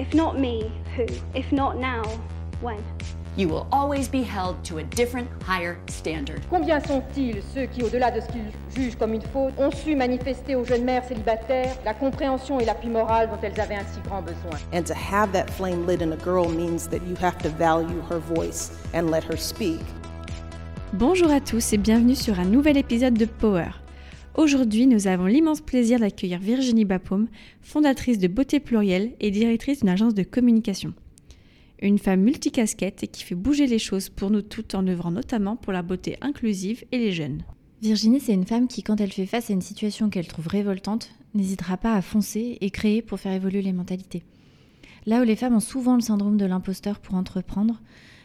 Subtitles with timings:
[0.00, 1.04] If not me, who?
[1.34, 2.02] If not now,
[2.62, 2.82] when?
[3.36, 6.40] You will always be held to a different, higher standard.
[6.48, 10.54] Combien sont-ils ceux qui, au-delà de ce qu'ils jugent comme une faute, ont su manifester
[10.54, 14.22] aux jeunes mères célibataires la compréhension et l'appui moral dont elles avaient un si grand
[14.22, 14.58] besoin?
[14.72, 18.00] And to have that flame lit in a girl means that you have to value
[18.08, 19.80] her voice and let her speak.
[20.94, 23.79] Bonjour à tous et bienvenue sur un nouvel épisode de Power.
[24.40, 27.28] Aujourd'hui, nous avons l'immense plaisir d'accueillir Virginie Bapaume,
[27.60, 30.94] fondatrice de Beauté Plurielle et directrice d'une agence de communication.
[31.82, 35.56] Une femme multicasquette et qui fait bouger les choses pour nous toutes en œuvrant notamment
[35.56, 37.42] pour la beauté inclusive et les jeunes.
[37.82, 41.10] Virginie, c'est une femme qui, quand elle fait face à une situation qu'elle trouve révoltante,
[41.34, 44.22] n'hésitera pas à foncer et créer pour faire évoluer les mentalités.
[45.04, 47.78] Là où les femmes ont souvent le syndrome de l'imposteur pour entreprendre,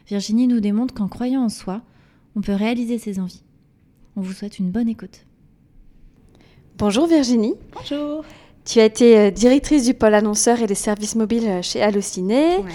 [0.07, 1.81] Virginie nous démontre qu'en croyant en soi,
[2.37, 3.43] on peut réaliser ses envies.
[4.15, 5.25] On vous souhaite une bonne écoute.
[6.77, 7.53] Bonjour Virginie.
[7.73, 8.23] Bonjour.
[8.65, 12.57] Tu as été euh, directrice du pôle annonceur et des services mobiles euh, chez Allociné.
[12.57, 12.71] Ouais.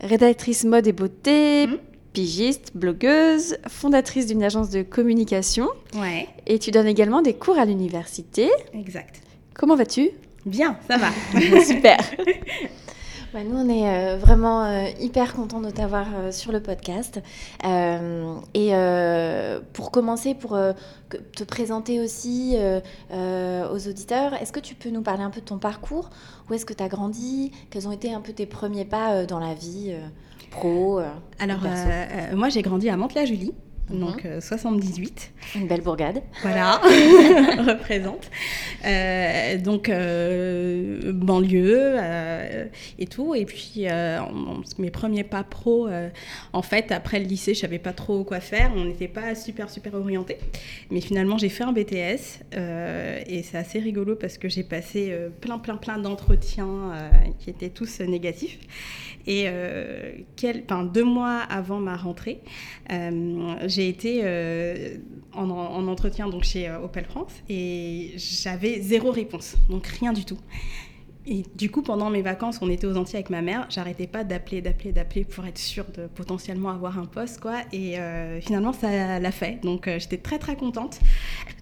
[0.00, 1.78] rédactrice mode et beauté, Mhm.
[2.12, 7.64] pigiste, blogueuse, fondatrice d'une agence de communication Ouais, et tu donnes également des cours à
[7.64, 8.50] l'université.
[8.74, 9.22] exact.
[9.54, 10.10] Comment vas-tu?
[10.44, 11.08] Bien, ça va.
[11.64, 11.98] Super.
[13.36, 17.20] Bah, nous, on est euh, vraiment euh, hyper contents de t'avoir euh, sur le podcast.
[17.64, 18.70] Et
[19.74, 20.58] pour commencer, pour
[21.10, 22.56] te présenter aussi
[23.12, 26.08] aux auditeurs, est-ce que tu peux nous parler un peu de ton parcours?
[26.48, 27.52] Où est-ce que tu as grandi?
[27.68, 29.94] Quels ont été un peu tes premiers pas dans la vie
[30.50, 31.00] pro
[31.38, 31.58] Alors,
[32.34, 33.52] moi, j'ai grandi à Mantes-la-Jolie,
[33.90, 34.00] Mhm.
[34.00, 35.32] donc euh, 78.
[35.54, 36.22] Une belle bourgade.
[36.42, 36.80] Voilà,
[37.66, 38.30] représente.
[38.84, 42.64] Euh, donc, euh, banlieue euh,
[42.98, 43.34] et tout.
[43.34, 44.20] Et puis, euh,
[44.78, 46.08] mes premiers pas pro, euh,
[46.52, 48.72] en fait, après le lycée, je savais pas trop quoi faire.
[48.76, 50.38] On n'était pas super, super orienté.
[50.90, 52.40] Mais finalement, j'ai fait un BTS.
[52.56, 57.08] euh, et c'est assez rigolo parce que j'ai passé euh, plein, plein, plein d'entretiens euh,
[57.38, 58.58] qui étaient tous euh, négatifs.
[59.26, 60.12] Et euh,
[60.92, 62.42] deux mois avant ma rentrée,
[62.92, 64.98] euh, j'ai été euh,
[65.32, 70.38] en, en entretien donc chez Opel France et j'avais zéro réponse, donc rien du tout.
[71.28, 74.22] Et du coup, pendant mes vacances, on était aux Antilles avec ma mère, j'arrêtais pas
[74.22, 77.62] d'appeler, d'appeler, d'appeler pour être sûre de potentiellement avoir un poste, quoi.
[77.72, 79.60] Et euh, finalement, ça l'a fait.
[79.62, 81.00] Donc, euh, j'étais très, très contente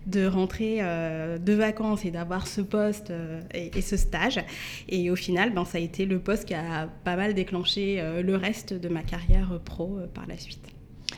[0.07, 3.11] de rentrer euh, de vacances et d'avoir ce poste
[3.55, 4.39] et, ce stage.
[4.91, 8.37] Et au final, ben, ça a été le poste qui a pas mal déclenché le
[8.37, 10.75] reste de ma carrière pro par la suite.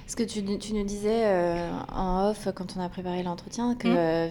[0.06, 3.88] Est-ce que tu, tu nous disais euh, en off quand on a préparé l'entretien que
[3.88, 3.96] Mm.
[3.96, 4.28] euh,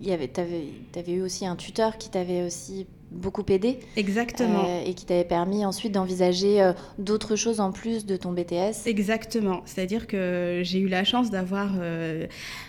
[0.00, 4.64] y avait, t'avais, t'avais eu aussi un tuteur qui t'avait aussi beaucoup aidé Exactement.
[4.66, 8.86] euh, et qui t'avait permis ensuite d'envisager d'autres choses en plus de ton BTS.
[8.86, 9.60] Exactement.
[9.66, 11.72] C'est-à-dire que j'ai eu la chance d'avoir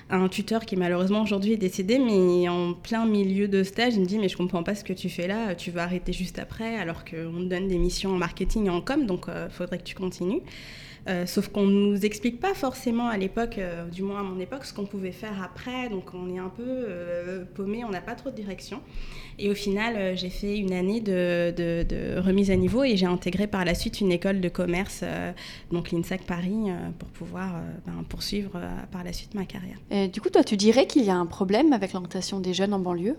[0.10, 4.06] un tuteur qui malheureusement aujourd'hui est décédé, mais en plein milieu de stage, il me
[4.06, 6.76] dit mais je comprends pas ce que tu fais là, tu vas arrêter juste après,
[6.78, 9.84] alors qu'on te donne des missions en marketing et en com, donc il faudrait que
[9.84, 10.42] tu continues.
[11.08, 14.40] Euh, sauf qu'on ne nous explique pas forcément à l'époque, euh, du moins à mon
[14.40, 15.90] époque, ce qu'on pouvait faire après.
[15.90, 18.82] Donc on est un peu euh, paumé, on n'a pas trop de direction.
[19.40, 23.06] Et au final, j'ai fait une année de, de- de remise à niveau et j'ai
[23.06, 25.04] intégré par la suite une école de commerce,
[25.72, 27.52] donc l'INSAC Paris, pour pouvoir
[27.86, 28.60] ben, poursuivre
[28.92, 29.78] par la suite ma carrière.
[29.92, 32.74] Et du coup, toi, tu dirais qu'il y a un problème avec l'orientation des jeunes
[32.74, 33.16] en banlieue?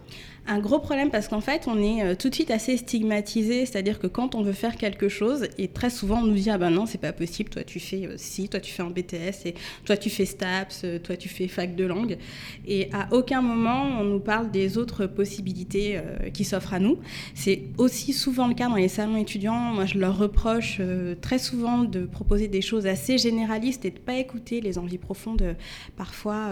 [0.49, 4.09] Un gros problème parce qu'en fait, on est tout de suite assez stigmatisé, c'est-à-dire que
[4.09, 6.87] quand on veut faire quelque chose, et très souvent on nous dit ah ben non
[6.87, 9.97] c'est pas possible, toi tu fais euh, ci, toi tu fais un BTS, et toi
[9.97, 12.19] tu fais STAPS, euh, toi tu fais fac de langue,
[12.67, 16.99] et à aucun moment on nous parle des autres possibilités euh, qui s'offrent à nous.
[17.35, 19.75] C'est aussi souvent le cas dans les salons étudiants.
[19.75, 20.81] Moi je leur reproche
[21.21, 25.57] très souvent de proposer des choses assez généralistes et de pas écouter les envies profondes
[25.97, 26.51] parfois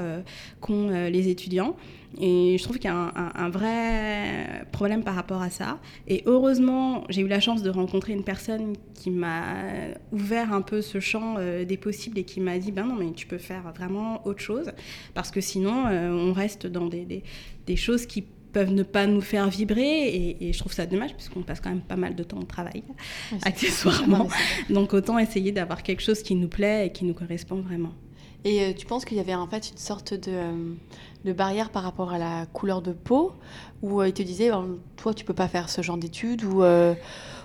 [0.61, 1.77] qu'ont les étudiants.
[2.21, 5.79] Et je trouve qu'il y a un, un- un vrai problème par rapport à ça.
[6.09, 9.43] Et heureusement, j'ai eu la chance de rencontrer une personne qui m'a
[10.13, 13.13] ouvert un peu ce champ euh, des possibles et qui m'a dit, ben non, mais
[13.13, 14.71] tu peux faire vraiment autre chose.
[15.15, 17.23] Parce que sinon, euh, on reste dans des, des-
[17.67, 18.23] des choses qui
[18.53, 20.09] peuvent ne pas nous faire vibrer.
[20.09, 22.45] Et, et je trouve ça dommage, puisqu'on passe quand même pas mal de temps au
[22.45, 22.83] travail,
[23.45, 24.29] accessoirement.
[24.71, 27.93] Donc autant essayer d'avoir quelque chose qui nous plaît et qui nous correspond vraiment.
[28.47, 30.53] Et euh, tu penses qu'il y avait en fait une sorte de, euh,
[31.25, 33.33] de barrière par rapport à la couleur de peau
[33.83, 34.51] où euh, ils te disaient
[34.97, 36.63] toi tu peux pas faire ce genre d'études ou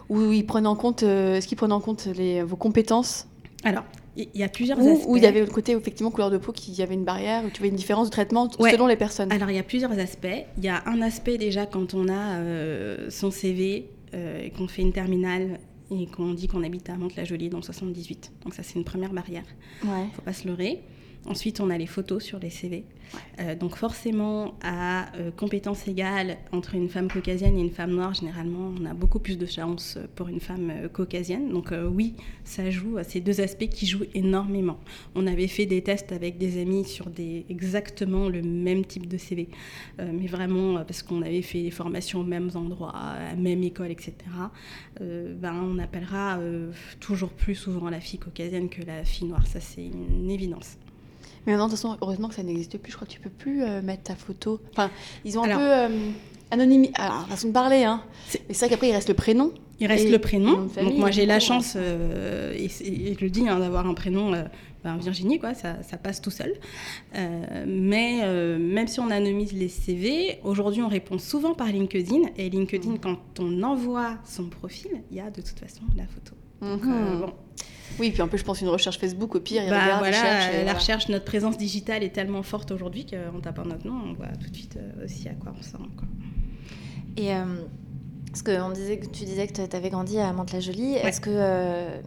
[0.10, 3.26] où ils prennent en compte est-ce qu'ils prennent en compte les, vos compétences?
[3.64, 3.84] Alors,
[4.18, 5.06] il y a plusieurs ou aspects.
[5.08, 7.44] où il y avait le côté effectivement couleur de peau qui y avait une barrière
[7.46, 8.72] où tu avais une différence de traitement Ouais.
[8.72, 9.32] selon les personnes.
[9.32, 10.28] Alors, il y a plusieurs aspects.
[10.58, 14.68] Il y a un aspect déjà quand on a euh, son CV euh, et qu'on
[14.68, 15.60] fait une terminale
[15.92, 18.32] et qu'on dit qu'on habite à Mantes-la-Jolie dans le 78.
[18.44, 19.44] Donc ça, c'est une première barrière.
[19.84, 20.08] Ouais.
[20.14, 20.82] faut pas se leurrer.
[21.28, 22.84] Ensuite, on a les photos sur les CV.
[23.40, 28.14] Euh, donc forcément, à euh, compétences égales entre une femme caucasienne et une femme noire,
[28.14, 31.50] généralement, on a beaucoup plus de chance pour une femme euh, caucasienne.
[31.50, 34.80] Donc oui, ça joue à ces deux aspects qui jouent énormément.
[35.16, 39.18] On avait fait des tests avec des amis sur des, exactement le même type de
[39.18, 39.50] CV,
[40.00, 43.92] mais vraiment parce qu'on avait fait des formations aux mêmes endroits, à la même école,
[43.92, 44.14] etc.
[45.00, 46.40] ben, on appellera
[47.00, 49.46] toujours plus souvent la fille caucasienne que la fille noire.
[49.48, 50.78] Ça, c'est une évidence.
[51.46, 52.92] Mais maintenant, de toute façon, heureusement que ça n'existe plus.
[52.92, 54.62] Je crois que tu peux plus euh, mettre ta photo.
[54.72, 54.92] Enfin,
[55.26, 56.10] ils ont un peu euh,
[56.52, 56.94] anonymisé.
[56.96, 58.04] Alors, façon de parler, hein.
[58.28, 59.52] C'est vrai qu'après, il reste le prénom.
[59.80, 60.68] Il reste le prénom.
[60.82, 64.32] Donc, moi, j'ai la chance, euh, et, je le dis, hein, d'avoir un prénom.
[64.84, 66.54] Ben, Virginie, quoi, ça, ça, passe tout seul.
[67.14, 72.30] mais même si on anonymise les CV, aujourd'hui on répond souvent par LinkedIn.
[72.38, 76.36] Et LinkedIn, quand on envoie son profil, il y a de toute façon la photo.
[76.62, 77.22] Donc, mhm.
[77.22, 77.34] bon,
[78.00, 80.74] oui, puis en plus, je pense une recherche Facebook, au pire, il bah, voilà, la
[80.74, 84.50] recherche, notre présence digitale est tellement forte aujourd'hui qu'en tapant notre nom, on voit tout
[84.50, 85.90] de suite euh, aussi à quoi on ressemble.
[87.18, 87.46] Et euh,
[88.28, 90.96] parce que on disait, tu disais que tu avais grandi à Mantes-la-Jolie.
[90.96, 92.02] Est-ce que, euh,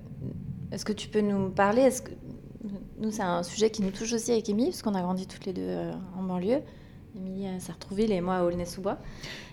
[0.73, 2.13] est-ce que tu peux nous parler est-ce que,
[2.99, 5.47] Nous, c'est un sujet qui nous touche aussi avec Émilie, parce qu'on a grandi toutes
[5.47, 5.77] les deux
[6.19, 6.63] en banlieue.
[7.17, 8.99] Émilie à Sartrouville et moi à Aulnay-sous-Bois.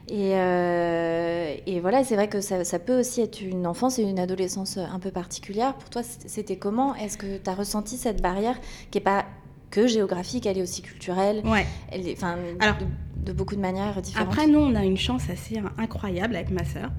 [0.10, 4.04] Et, euh, et, voilà, c'est vrai que ça, ça, peut aussi être une enfance et
[4.04, 5.76] une adolescence un peu particulière.
[5.76, 6.96] Pour toi, c'était comment?
[6.96, 8.60] Est-ce que tu as ressenti cette barrière
[8.90, 9.26] qui n'est pas
[9.70, 11.42] que géographique, elle est aussi culturelle?
[11.46, 11.66] Ouais.
[11.92, 12.78] Elle est, enfin, Alors,
[13.16, 14.28] de, beaucoup de manières différentes.
[14.28, 16.92] Après, nous, on a une chance assez incroyable avec ma sœur.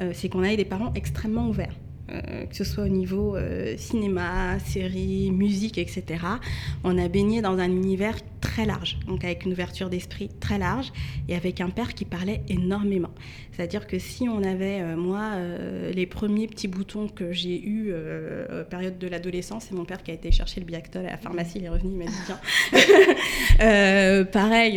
[0.00, 1.74] Euh, c'est qu'on a des parents extrêmement ouverts.
[2.12, 6.04] Euh, que ce soit au niveau euh, cinéma, série, musique, etc.
[6.84, 10.92] On a baigné dans un univers très large, donc avec une ouverture d'esprit très large
[11.28, 13.10] et avec un père qui parlait énormément.
[13.50, 15.32] C'est-à-dire que si on avait, euh, moi,
[15.92, 17.92] les premiers petits boutons que j'ai eus
[18.70, 21.58] période de l'adolescence, c'est mon père qui a été chercher le Biactol à la pharmacie,
[21.58, 24.24] il est revenu, il m'a dit tiens.
[24.32, 24.74] pareil,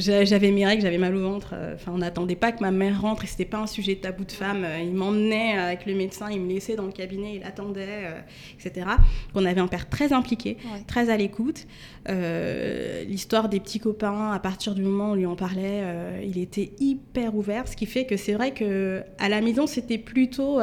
[0.00, 1.54] j'avais mes règles, j'avais mal au ventre.
[1.74, 4.32] Enfin, on n'attendait pas que ma mère rentre et c'était pas un sujet tabou de
[4.32, 4.66] femme.
[4.82, 8.20] Il m'emmenait avec le médecin, il me laissait dans le cabinet, il attendait, euh,
[8.58, 8.86] etc.
[9.34, 10.56] On avait un père très impliqué,
[10.86, 11.66] très à l'écoute.
[12.08, 16.22] Euh, l'histoire des petits copains, à partir du moment où on lui en parlait, euh,
[16.24, 19.98] il était hyper ouvert, ce qui fait que c'est vrai que à la maison, c'était
[19.98, 20.58] plutôt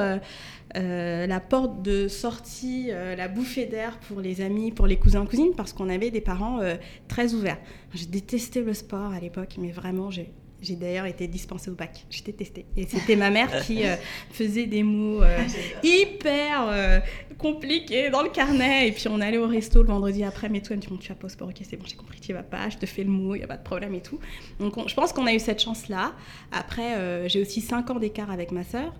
[0.73, 5.73] la porte de sortie, la bouffée d'air pour les amis, pour les cousins cousines, parce
[5.73, 6.59] qu'on avait des parents
[7.07, 7.59] très ouverts.
[7.93, 10.31] J'ai détesté le sport à l'époque, mais vraiment, j'ai
[10.61, 12.05] j'ai d'ailleurs été dispensée au bac.
[12.09, 12.65] J'étais testée.
[12.77, 13.95] Et c'était ma mère qui euh,
[14.31, 15.39] faisait des mots euh,
[15.83, 16.99] hyper euh,
[17.39, 18.87] compliqués dans le carnet.
[18.87, 20.49] Et puis on allait au resto le vendredi après.
[20.49, 21.49] Mais toi, tu, tu vas pas au sport.
[21.49, 22.69] Ok, c'est bon, j'ai compris, tu vas pas.
[22.69, 24.19] Je te fais le mot, il n'y a pas de problème et tout.
[24.59, 26.13] Donc je pense qu'on a eu cette chance-là.
[26.51, 28.93] Après, j'ai aussi 5 ans d'écart avec ma sœur.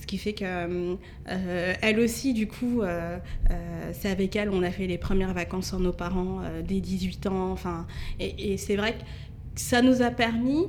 [0.00, 2.82] Ce qui fait que elle aussi, du coup,
[3.92, 7.50] c'est avec elle on a fait les premières vacances sans nos parents dès 18 ans.
[7.50, 7.86] Enfin,
[8.20, 9.02] et, et c'est vrai que
[9.56, 10.68] ça nous a permis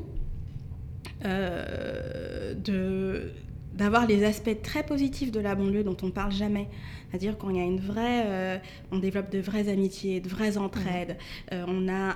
[1.23, 3.31] de
[3.79, 6.67] d'avoir les aspects très positifs de la banlieue dont on parle jamais.
[7.09, 8.57] C'est-à-dire qu'on y a une vraie, euh,
[8.91, 11.17] on développe de vraies amitiés, de vraies entraides.
[11.53, 12.15] Euh, on a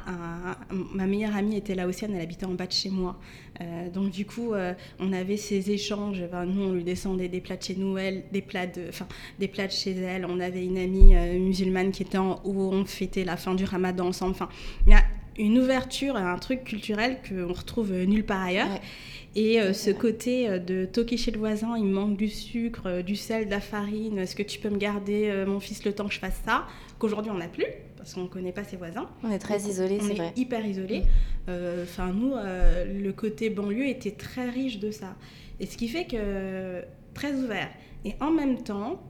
[0.94, 3.18] ma meilleure amie était laotienne, elle habitait en bas de chez moi.
[3.94, 4.54] donc du coup,
[5.00, 6.24] on avait ces échanges.
[6.48, 9.08] nous, on lui descendait des plats de chez nous, elle, des plats de, enfin,
[9.40, 10.26] des plats de chez elle.
[10.26, 14.08] On avait une amie musulmane qui était en haut, on fêtait la fin du Ramadan
[14.08, 14.32] ensemble.
[14.32, 14.50] Enfin,
[14.86, 15.04] il y a
[15.38, 18.80] une ouverture à un truc culturel qu'on retrouve nulle part ailleurs.
[19.36, 22.84] Et euh, ce côté euh, de toquer chez le voisin, il me manque du sucre,
[22.86, 25.94] euh, du sel, de la farine, est-ce que tu peux me garder mon fils le
[25.94, 26.66] temps que je fasse ça?
[27.00, 27.66] Qu'aujourd'hui on n'a plus,
[27.98, 29.10] parce qu'on ne connaît pas ses voisins.
[29.24, 30.32] On est très isolés, c'est vrai.
[30.36, 31.02] On est hyper isolés.
[31.48, 31.52] Mm.
[31.84, 35.16] Enfin, nous, le côté banlieue était très riche de ça.
[35.60, 37.70] Et ce qui fait que très ouvert.
[38.06, 39.02] Et en même temps,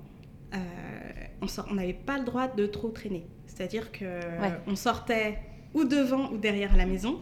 [0.53, 3.25] on n'avait pas le droit de trop traîner.
[3.45, 5.37] C'est-à-dire qu'on on sortait
[5.73, 7.19] ou devant ou derrière la maison.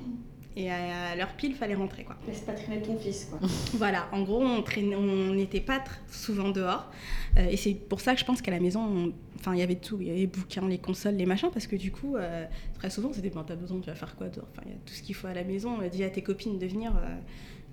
[0.57, 2.03] Et à l'heure pile, fallait rentrer.
[2.03, 2.17] Quoi.
[2.27, 3.25] Laisse pas traîner ton fils.
[3.25, 3.39] Quoi.
[3.73, 6.91] voilà, en gros, on n'était pas souvent dehors.
[7.37, 9.75] Euh, et c'est pour ça que je pense qu'à la maison, enfin, il y avait
[9.75, 9.97] tout.
[10.01, 11.49] Il y avait les bouquins, les consoles, les machins.
[11.53, 12.45] Parce que du coup, euh,
[12.77, 14.47] très souvent, c'était bon, t'as besoin, tu vas faire quoi dehors?
[14.51, 15.77] Enfin, il y a tout ce qu'il faut à la maison.
[15.89, 16.91] dis à tes copines de venir.
[16.97, 17.15] Euh,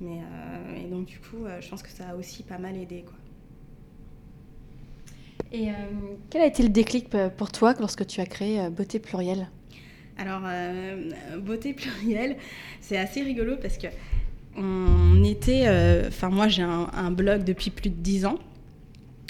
[0.00, 0.20] mais,
[0.80, 3.02] et donc, du coup, je pense que ça a aussi pas mal aidé.
[3.02, 3.16] Quoi.
[5.50, 5.70] Et
[6.30, 9.48] quel a été le déclic pour toi lorsque tu as créé Beauté Plurielle?
[10.18, 12.36] Alors, euh, beauté plurielle,
[12.80, 13.86] c'est assez rigolo parce que
[14.56, 15.64] on était.
[15.66, 18.38] Euh, enfin, moi, j'ai un, blog depuis plus de 10 ans.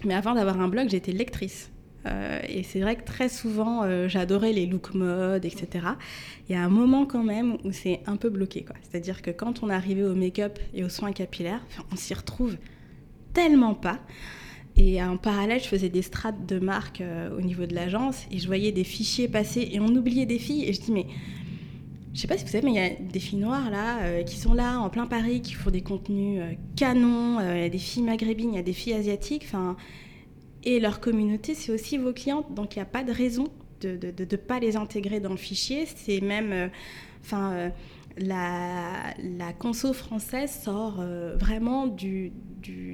[0.04, 1.71] Mais avant d'avoir un blog, j'étais lectrice.
[2.07, 5.68] Euh, et c'est vrai que très souvent, j'adorais les looks mode, etc.
[6.49, 8.64] Il y a un moment quand même où c'est un peu bloqué.
[8.83, 11.61] C'est-à-dire que quand on arrivé au make-up et aux soins capillaires,
[11.92, 12.57] on s'y retrouve
[13.35, 13.99] tellement pas.
[14.78, 17.02] Et en parallèle, je faisais des strates de marque
[17.37, 20.64] au niveau de l'agence et je voyais des fichiers passer et on oubliait des filles.
[20.64, 21.06] Et je dis, mais
[22.18, 24.23] je sais pas si vous savez, mais il y a des filles noires là euh,
[24.25, 27.38] qui sont là en plein Paris, qui font des contenus euh, canons.
[27.38, 29.47] Euh, il y a des filles maghrébines, il y a des filles asiatiques.
[30.64, 32.52] Et leur communauté, c'est aussi vos clientes.
[32.54, 33.47] Donc il n'y a pas de raison
[33.82, 35.87] de ne pas les intégrer dans le fichier.
[35.94, 36.70] C'est même.
[38.19, 39.15] La,
[39.59, 41.03] conso française sort
[41.39, 42.33] vraiment du,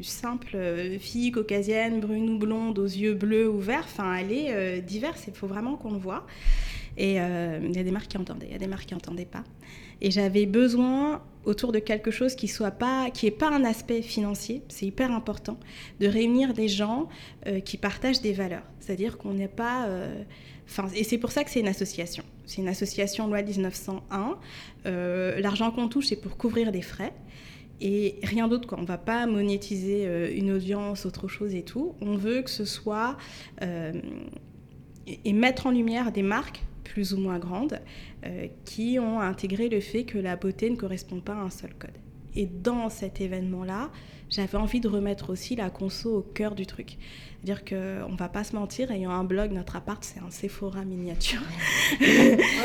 [0.02, 0.56] simple
[1.00, 3.84] fille caucasienne, brune ou blonde, aux yeux bleus ou verts.
[3.84, 6.26] Enfin, elle est diverse, il faut vraiment qu'on le voit.
[6.96, 8.94] Et euh, il y a des marques qui entendaient, il y a des marques qui
[8.94, 9.44] n'entendaient pas.
[10.00, 14.62] Et j'avais besoin autour de quelque chose qui soit pas, qui pas un aspect financier,
[14.68, 15.58] c'est hyper important,
[16.00, 17.08] de réunir des gens
[17.46, 18.64] euh, qui partagent des valeurs.
[18.80, 20.22] C'est-à-dire qu'on n'est pas, euh,
[20.68, 22.24] enfin, et c'est pour ça que c'est une association.
[22.46, 24.38] C'est une association loi 1901.
[25.38, 27.12] L'argent qu'on touche, c'est pour couvrir des frais.
[27.80, 28.74] Et rien d'autre.
[28.78, 31.94] On va pas monétiser une audience, autre chose et tout.
[32.00, 33.16] On veut que ce soit
[35.06, 37.80] et mettre en lumière des marques plus ou moins grandes,
[38.24, 41.74] euh, qui ont intégré le fait que la beauté ne correspond pas à un seul
[41.74, 41.98] code.
[42.36, 43.90] Et dans cet événement-là,
[44.30, 46.96] j'avais envie de remettre aussi la conso au cœur du truc.
[47.44, 50.82] Dire qu'on ne va pas se mentir, ayant un blog, notre appart, c'est un Sephora
[50.82, 51.42] miniature.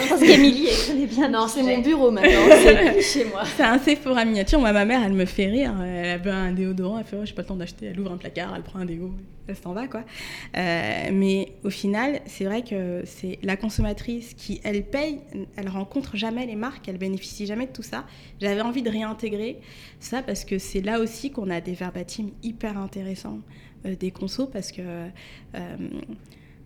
[0.09, 1.27] Parce qu'Emilie, elle connaît bien.
[1.27, 3.43] Non, c'est mon bureau maintenant, c'est chez moi.
[3.43, 4.57] C'est un Sephora miniature.
[4.57, 5.74] Moi, ma mère, elle me fait rire.
[5.83, 7.88] Elle avait un déodorant, elle fait oh, j'ai pas le temps d'acheter.
[7.88, 9.12] Elle ouvre un placard, elle prend un déo,
[9.50, 10.05] elle s'en va, quoi.
[10.55, 15.19] Euh, mais au final, c'est vrai que c'est la consommatrice qui, elle paye,
[15.57, 18.05] elle rencontre jamais les marques, elle bénéficie jamais de tout ça.
[18.39, 19.59] J'avais envie de réintégrer
[20.00, 24.48] ça parce que c'est là aussi qu'on a des verbatims hyper intéressants euh, des consos
[24.48, 25.89] parce que, euh,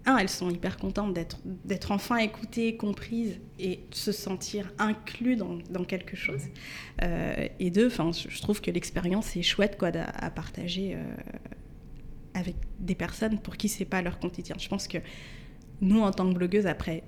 [0.06, 6.18] un, elles sont hyper contentes d'être enfin écoutées, comprises et se sentir inclus dans, quelque
[6.18, 6.42] chose.
[7.02, 10.98] Euh, et deux, je trouve que l'expérience est chouette quoi, à, partager
[12.34, 14.58] avec des personnes pour qui c'est pas leur quotidien.
[14.60, 14.98] Je pense que
[15.80, 17.04] nous, en tant que blogueuse, après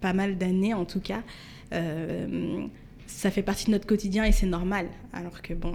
[0.00, 1.24] pas mal d'années en tout cas,
[3.08, 5.74] ça fait partie de notre quotidien et c'est normal, alors que bon,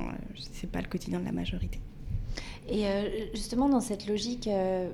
[0.53, 1.81] c'est pas le quotidien de la majorité.
[2.67, 4.89] Et euh, justement, dans cette logique euh,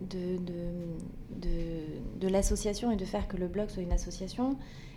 [0.00, 4.56] de, de, de, l'association et de faire que le blog soit une association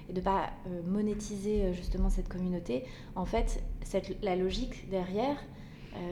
[0.10, 2.84] et de ne pas euh, monétiser justement cette communauté,
[3.16, 5.38] en fait, cette, la logique derrière,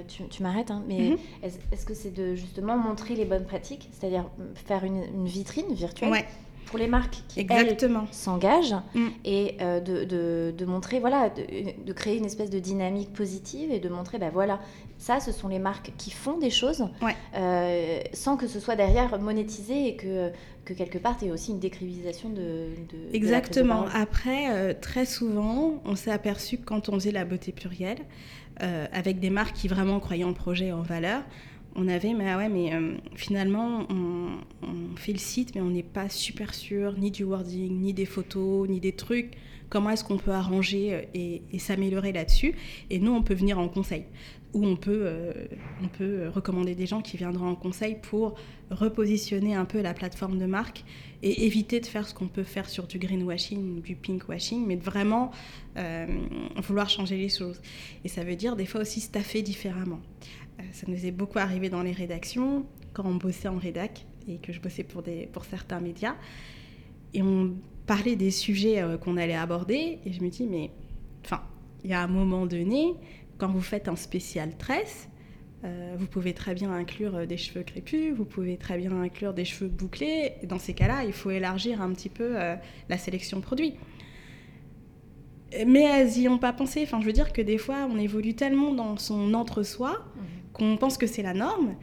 [0.10, 1.18] tu, m'arrêtes, hein, mais mhm.
[1.42, 6.26] est-ce que c'est de justement montrer les bonnes pratiques, c'est-à-dire faire une, une vitrine virtuelle?
[6.70, 7.48] Pour les marques qui
[8.12, 9.08] s'engagent mm.
[9.26, 13.90] et euh, de, de, montrer, voilà, de, créer une espèce de dynamique positive et de
[13.90, 14.60] montrer, ben voilà,
[15.00, 16.88] ça, ce sont les marques qui font des choses
[17.36, 20.30] euh, sans que ce soit derrière monétisé et que,
[20.64, 22.68] que quelque part, il y ait aussi une décrivilisation de.
[23.14, 23.86] Exactement.
[23.92, 28.00] Après, euh, très souvent, on s'est aperçu que quand on faisait la beauté plurielle,
[28.92, 31.24] avec des marques qui vraiment croyaient en projet en valeur,
[31.76, 34.30] on avait, mais ah ouais, mais euh, finalement, on,
[34.96, 38.68] fait le site, mais on n'est pas super sûr ni du wording, ni des photos,
[38.68, 39.32] ni des trucs.
[39.70, 42.56] Comment est-ce qu'on peut arranger euh, et, s'améliorer là-dessus?
[42.90, 44.04] Et nous, on peut venir en conseil.
[44.54, 45.32] Ou on peut, euh,
[45.82, 48.36] on peut recommander des gens qui viendront en conseil pour
[48.72, 50.84] repositionner un peu la plateforme de marque
[51.22, 54.84] et éviter de faire ce qu'on peut faire sur du greenwashing du pinkwashing, mais de
[54.84, 55.32] vraiment
[56.58, 57.62] vouloir changer les choses.
[58.04, 60.00] Et ça veut dire des fois aussi staffer différemment.
[60.60, 64.38] Euh, ça nous est beaucoup arrivé dans les rédactions, quand on bossait en rédac et
[64.38, 66.16] que je bossais pour, des, pour certains médias.
[67.14, 67.56] Et on
[67.88, 70.00] parlait des sujets euh, qu'on allait aborder.
[70.06, 70.72] Et je me dis, mais
[71.26, 71.42] enfin,
[71.84, 72.94] il y a un moment donné,
[73.38, 75.10] quand vous faites un spécial tresse,
[75.64, 79.46] euh, vous pouvez très bien inclure des cheveux crépus, vous pouvez très bien inclure des
[79.46, 80.34] cheveux bouclés.
[80.44, 83.76] Dans ces cas-là, il faut élargir un petit peu la sélection produit
[85.66, 86.84] mais elles n'y ont pas pensé.
[86.84, 90.78] Enfin, je veux dire que des fois, on évolue tellement dans son entre-soi mhm qu'on
[90.78, 91.76] pense que c'est la norme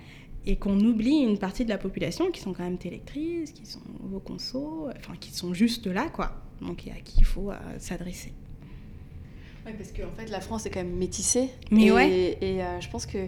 [0.46, 3.80] et qu'on oublie une partie de la population qui sont quand même télélectrices, qui sont
[4.00, 6.32] vos consos, enfin qui sont juste là, quoi.
[6.60, 8.32] Donc et à qui il faut euh, s'adresser.
[9.66, 11.50] Oui, parce qu'en fait, la France est quand même métissée.
[11.72, 12.38] Mais et, ouais.
[12.40, 13.26] Et euh, je pense que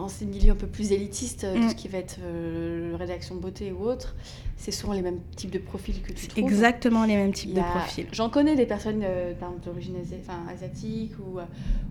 [0.00, 1.70] dans ces milieux un peu plus élitistes, tout mm.
[1.70, 4.14] ce qui va être euh, rédaction beauté ou autre,
[4.62, 6.44] c'est souvent les mêmes types de profils que tu trouves.
[6.44, 8.06] Exactement les mêmes types de profils.
[8.12, 9.32] J'en connais des personnes euh,
[9.64, 11.44] d'origine enfin, asiatique ou, euh,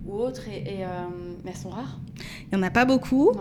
[0.06, 0.86] ou autre, et, euh,
[1.44, 2.00] mais elles sont rares.
[2.18, 3.34] Il n'y en a pas beaucoup.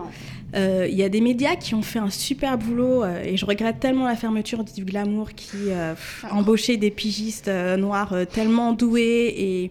[0.52, 4.06] Il y a des médias qui ont fait un super boulot, et je regrette tellement
[4.06, 5.94] la fermeture du Glamour qui ah.
[6.32, 9.70] embauchait des pigistes noirs tellement doués et,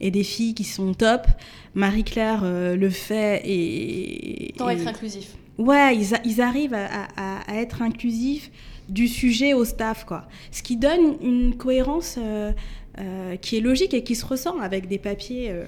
[0.00, 1.26] et, des filles qui sont top.
[1.74, 4.54] Marie-Claire le fait et...
[4.56, 5.34] Tant être inclusif.
[5.58, 8.50] Ouais, ils, ils arrivent à, à, à être inclusifs
[8.88, 10.26] du sujet au staff, quoi.
[10.50, 12.52] Ce qui donne une cohérence euh,
[12.98, 15.64] euh, qui est logique et qui se ressent avec des papiers euh,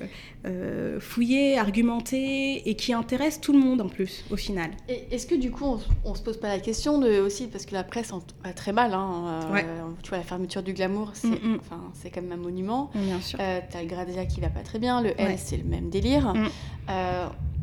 [0.47, 4.71] euh, fouillés, argumentés et qui intéresse tout le monde en plus au final.
[4.89, 7.75] Est-ce que du coup on, on, se pose pas la question de aussi parce que
[7.75, 8.13] la presse
[8.45, 9.65] va très mal, hein, ouais.
[10.03, 11.81] tu vois la fermeture du glamour, c'est mm enfin,
[12.13, 12.91] quand même un monument.
[12.95, 13.39] Bien sûr.
[13.39, 15.37] T'as le Gradéa qui va pas très bien, le L ouais.
[15.37, 16.35] c'est le même délire.
[16.35, 16.49] Mm.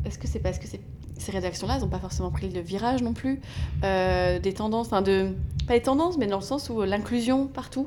[0.06, 0.80] est-ce que c'est parce que c'est
[1.20, 3.40] ces rédactions-là, elles n'ont pas forcément pris le virage non plus
[3.84, 5.34] euh, des tendances, enfin de
[5.68, 7.86] pas les tendances, mais dans le sens où l'inclusion partout.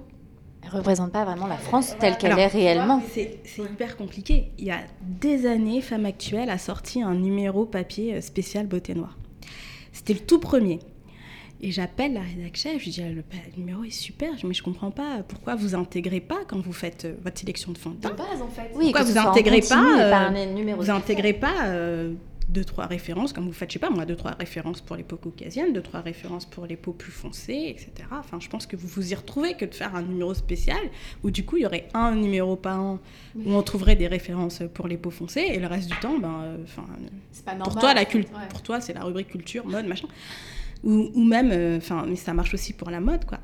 [0.63, 3.01] Elle représente pas vraiment la France telle qu'elle est réellement.
[3.11, 4.51] C'est hyper compliqué.
[4.57, 9.17] Il y a des années, Femme Actuelle a sorti un numéro papier spécial beauté noire.
[9.91, 10.79] C'était le tout premier.
[11.65, 13.23] Et j'appelle la rédaction chef, je dis le, le,
[13.55, 17.15] numéro est super, mais je comprends pas pourquoi vous intégrez pas quand vous faites euh,
[17.23, 18.09] votre sélection de fond de teint?
[18.09, 18.69] De base en fait.
[18.75, 22.15] Oui, pourquoi vous intégrez pas, euh, vous intégrez pas euh,
[22.53, 25.03] deux trois références comme vous faites je sais pas moi deux trois références pour les
[25.03, 28.75] peaux caucasiennes deux trois références pour les peaux plus foncées etc enfin je pense que
[28.75, 30.79] vous vous y retrouvez que de faire un numéro spécial
[31.23, 32.99] où du coup il y aurait un numéro par an
[33.35, 36.57] où on trouverait des références pour les peaux foncées et le reste du temps ben
[36.63, 36.85] enfin
[37.47, 38.47] euh, pour toi la culte ouais.
[38.49, 40.07] pour toi c'est la rubrique culture mode machin.
[40.83, 43.39] Ou, ou même enfin mais ça marche aussi pour la mode quoi.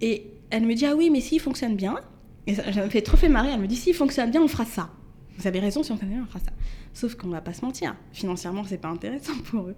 [0.00, 1.96] Et elle me dit ah oui mais s'il fonctionne bien
[2.46, 4.48] et ça, ça me fait trop fait marrer elle me dit s'il fonctionne bien on
[4.48, 4.90] fera ça
[5.38, 6.52] vous avez raison si on on fera ça
[6.92, 9.76] Sauf qu'on va pas se mentir, financièrement, c'est pas intéressant pour eux.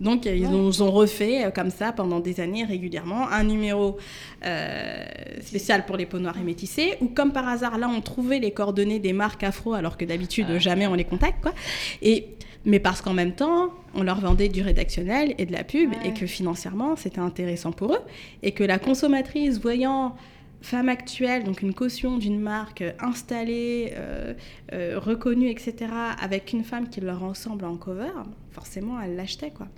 [0.00, 0.46] Donc, ils ouais.
[0.46, 3.96] ont, ont, refait euh, comme ça pendant des années régulièrement un numéro
[4.44, 5.04] euh,
[5.40, 8.52] spécial pour les peaux noires et métissées, où comme par hasard, là, on trouvait les
[8.52, 11.42] coordonnées des marques afro, alors que d'habitude, jamais on les contacte.
[11.42, 11.52] Quoi.
[12.00, 12.26] Et,
[12.64, 16.08] mais parce qu'en même temps, on leur vendait du rédactionnel et de la pub, ouais.
[16.08, 18.02] et que financièrement, c'était intéressant pour eux,
[18.42, 20.14] et que la consommatrice, voyant
[20.60, 24.34] femme actuelle, donc une caution d'une marque installée, euh,
[24.72, 28.10] euh, reconnue, etc., avec une femme qui leur ressemble en cover,
[28.50, 29.68] forcément, elle l'achetait, quoi.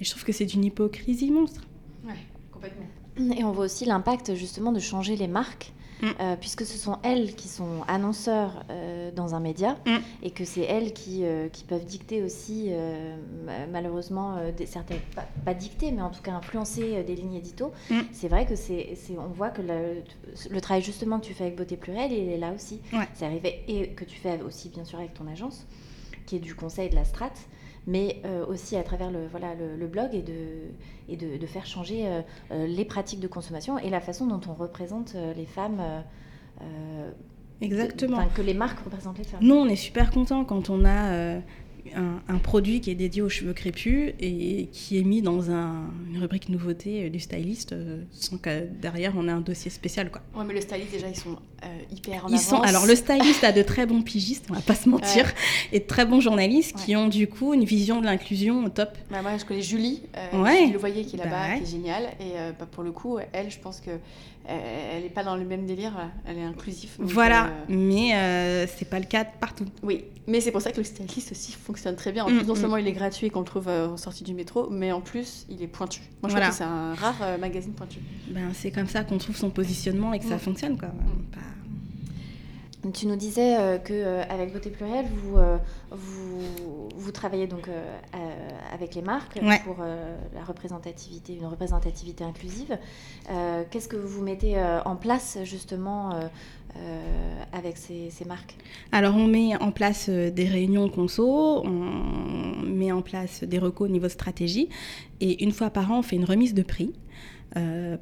[0.00, 1.66] Et je trouve que c'est d'une hypocrisie monstre.
[2.04, 2.14] Ouais,
[2.52, 2.86] complètement.
[3.36, 5.72] Et on voit aussi l'impact, justement, de changer les marques.
[6.02, 6.06] Mm.
[6.20, 9.96] Euh, puisque ce sont elles qui sont annonceurs euh, dans un média mm.
[10.22, 12.70] et que c'est elles qui, euh, qui, peuvent dicter aussi,
[13.70, 17.72] malheureusement, des, certaines, pas, pas, dicter, mais en tout cas influencer des lignes édito.
[17.90, 18.00] Mm.
[18.12, 20.02] C'est vrai que c'est, on voit que le,
[20.50, 22.80] le, travail justement que tu fais avec Beauté Plurielle, il est là aussi.
[22.92, 23.08] Ouais.
[23.14, 25.66] C'est arrivé et que tu fais aussi bien sûr avec ton agence,
[26.26, 27.46] qui est du conseil de la strate
[27.86, 30.70] mais euh, aussi à travers le, voilà, le, le blog et, de,
[31.08, 34.54] et de, de faire changer euh, les pratiques de consommation et la façon dont on
[34.54, 35.80] représente euh, les femmes.
[37.62, 38.26] Exactement.
[38.34, 39.40] Que les marques représentent les femmes.
[39.42, 41.40] Nous, on est super contents quand on a
[41.94, 45.84] un, un, produit qui est dédié aux cheveux crépus et qui est mis dans un,
[46.08, 50.22] une rubrique nouveauté du styliste euh, sans que derrière on ait un dossier spécial quoi.
[50.36, 52.44] Ouais mais le styliste déjà ils sont euh, hyper en ils avance.
[52.44, 55.32] Sont, alors le styliste a de très bons pigistes, on va pas se mentir, ouais.
[55.72, 56.84] et de très bons journalistes ouais.
[56.84, 58.96] qui ont du coup une vision de l'inclusion au top.
[59.10, 60.58] Bah, moi je connais Julie, euh, ouais.
[60.58, 63.18] Julie Le Voyer qui est là-bas, bah, qui est géniale et bah, pour le coup
[63.32, 63.90] elle je pense que
[64.50, 65.92] elle n'est pas dans le même délire,
[66.26, 66.90] elle est inclusive.
[66.98, 67.64] Voilà, euh...
[67.68, 69.66] mais euh, c'est pas le cas partout.
[69.82, 72.24] Oui, mais c'est pour ça que le styliste aussi fonctionne très bien.
[72.24, 72.80] En plus, mmh, non seulement mmh.
[72.80, 75.46] il est gratuit et qu'on le trouve euh, en sortie du métro, mais en plus,
[75.48, 76.00] il est pointu.
[76.22, 76.46] Moi, je voilà.
[76.46, 78.00] trouve que c'est un rare euh, magazine pointu.
[78.28, 80.28] Ben, c'est comme ça qu'on trouve son positionnement et que mmh.
[80.28, 80.78] ça fonctionne.
[80.78, 80.88] Quoi.
[81.32, 81.38] Pas...
[82.94, 85.58] Tu nous disais euh, qu'avec euh, Beauté Plurielle, vous, euh,
[85.90, 87.98] vous, vous, travaillez donc euh,
[88.72, 89.60] avec les marques ouais.
[89.64, 92.78] pour la représentativité, une représentativité inclusive.
[93.70, 96.10] Qu'est-ce que vous mettez en place justement
[97.52, 98.56] avec ces, ces, marques?
[98.92, 103.92] Alors on met en place des réunions conso, on met en place des recos au
[103.92, 104.68] niveau stratégie
[105.20, 106.92] et une fois par an on fait une remise de prix.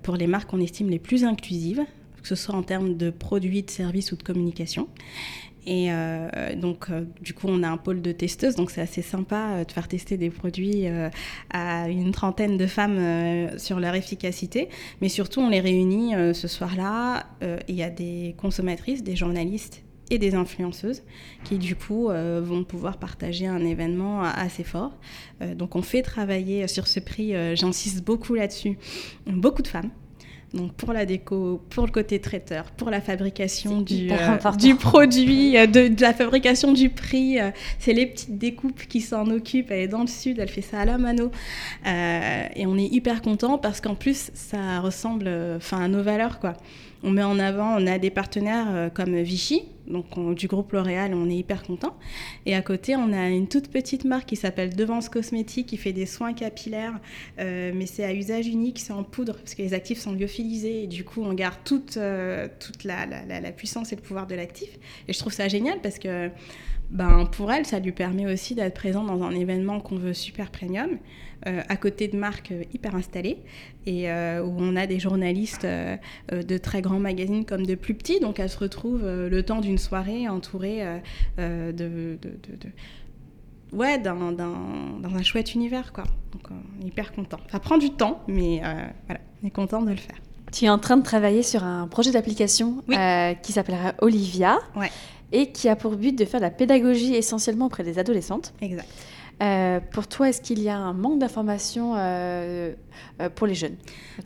[0.03, 1.85] pour les marques qu'on estime les plus inclusives,
[2.23, 4.89] que ce soit en termes de produits, de services ou de communication.
[5.69, 9.03] Et euh, donc, euh, du coup, on a un pôle de testeuses, donc c'est assez
[9.03, 10.87] sympa euh, de faire tester des produits
[11.51, 14.71] à une trentaine de femmes sur leur efficacité.
[15.03, 17.27] Mais surtout, on les réunit ce soir-là.
[17.69, 21.03] Il y a des consommatrices, des journalistes et des influenceuses
[21.45, 24.97] qui du coup vont pouvoir partager un événement assez fort.
[25.57, 28.79] Donc on fait travailler sur ce prix, j'insiste beaucoup là-dessus,
[29.27, 29.91] beaucoup de femmes.
[30.55, 35.53] Donc pour la déco, pour le côté traiteur, pour la fabrication du, euh, du, produit,
[35.53, 39.71] de, de, la fabrication du prix, euh, c'est les petites découpes qui s'en occupent.
[39.71, 41.31] Elle est dans le sud, elle fait ça à la mano.
[41.87, 46.39] Euh, et on est hyper content parce qu'en plus, ça ressemble enfin à nos valeurs.
[46.39, 46.55] quoi.
[47.03, 51.15] On met en avant, on a des partenaires comme Vichy, donc on, du groupe L'Oréal,
[51.15, 51.97] on est hyper content.
[52.47, 55.93] Et à côté, on a une toute petite marque qui s'appelle Devance Cosmétique, qui fait
[55.93, 56.99] des soins capillaires,
[57.39, 60.85] euh, mais c'est à usage unique, c'est en poudre, parce que les actifs sont lyophilisés,
[60.85, 64.35] et du coup, on garde toute, euh, toute la, la, puissance et le pouvoir de
[64.35, 64.69] l'actif.
[65.09, 66.31] Et je trouve ça génial parce que
[66.91, 70.51] ben, pour elle, ça lui permet aussi d'être présent dans un événement qu'on veut super
[70.51, 70.99] premium,
[71.47, 73.39] euh, à côté de marques euh, hyper installées,
[73.85, 78.21] et euh, où on a des journalistes de très grands magazines comme de plus petits.
[78.21, 80.83] Donc elle se retrouve le temps d'une soirée entourée
[81.39, 85.93] de, de, de, ouais, dans, dans, un chouette univers.
[85.93, 86.05] Quoi.
[86.33, 87.39] Donc on est hyper content.
[87.51, 88.61] Ça prend du temps, mais
[89.07, 90.17] voilà, on est content de le faire.
[90.53, 92.83] Tu es en train de travailler sur un projet d'application
[93.43, 94.59] qui s'appellera Olivia.
[94.77, 94.91] Ouais
[95.33, 98.55] et qui a pour but de faire de la pédagogie essentiellement auprès des adolescentes.
[98.61, 98.89] Exact.
[99.43, 102.73] Euh, pour toi, est-ce qu'il y a un manque d'informations euh,
[103.21, 103.77] euh, pour les jeunes?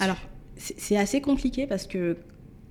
[0.00, 0.16] Alors,
[0.56, 2.16] c'est assez compliqué parce que,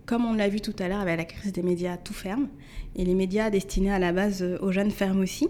[0.06, 2.48] comme on l'a vu tout à l'heure avec la crise des médias, tout ferme.
[2.96, 5.48] Et les médias destinés à la base aux jeunes ferment aussi.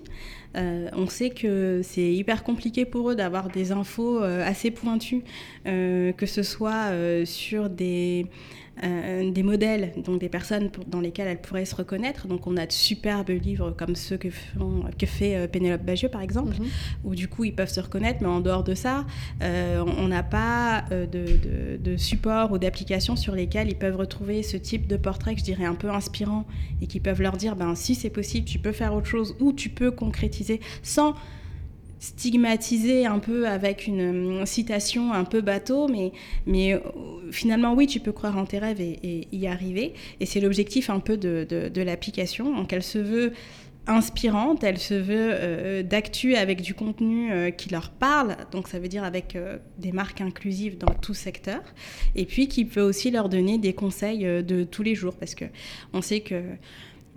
[0.54, 5.24] on sait que c'est hyper compliqué pour eux d'avoir des infos assez pointues,
[5.66, 6.92] que ce soit
[7.26, 8.28] sur des
[8.82, 12.28] des modèles, donc des personnes dans lesquelles elle pourrait se reconnaître.
[12.28, 14.30] Donc on a de superbes livres comme ceux que,
[14.98, 16.68] que fait euh, Pénélope Bagieux par exemple, mhm.
[17.04, 19.06] où du coup ils peuvent se reconnaître, mais en dehors de ça,
[19.44, 24.58] euh, on n'a pas de, de, support ou d'application sur lesquelles ils peuvent retrouver ce
[24.58, 26.46] type de portrait que je dirais un peu inspirant
[26.82, 29.54] et qui peuvent leur dire, ben si c'est possible, tu peux faire autre chose ou
[29.54, 31.14] tu peux concrétiser sans
[32.02, 36.12] stigmatisé un peu avec une, citation un peu bateau, mais,
[36.48, 36.80] mais euh,
[37.32, 39.94] finalement, oui, tu peux croire en tes rêves et, y arriver.
[40.20, 42.56] Et c'est l'objectif un peu de, de, l'application.
[42.56, 43.34] Donc, elle se veut
[43.86, 48.80] inspirante, elle se veut euh, d'actu avec du contenu euh, qui leur parle, donc ça
[48.80, 49.38] veut dire avec
[49.78, 51.62] des marques inclusives dans tout secteur,
[52.16, 55.46] et puis qui peut aussi leur donner des conseils de tous les jours, parce que
[55.94, 56.42] on sait que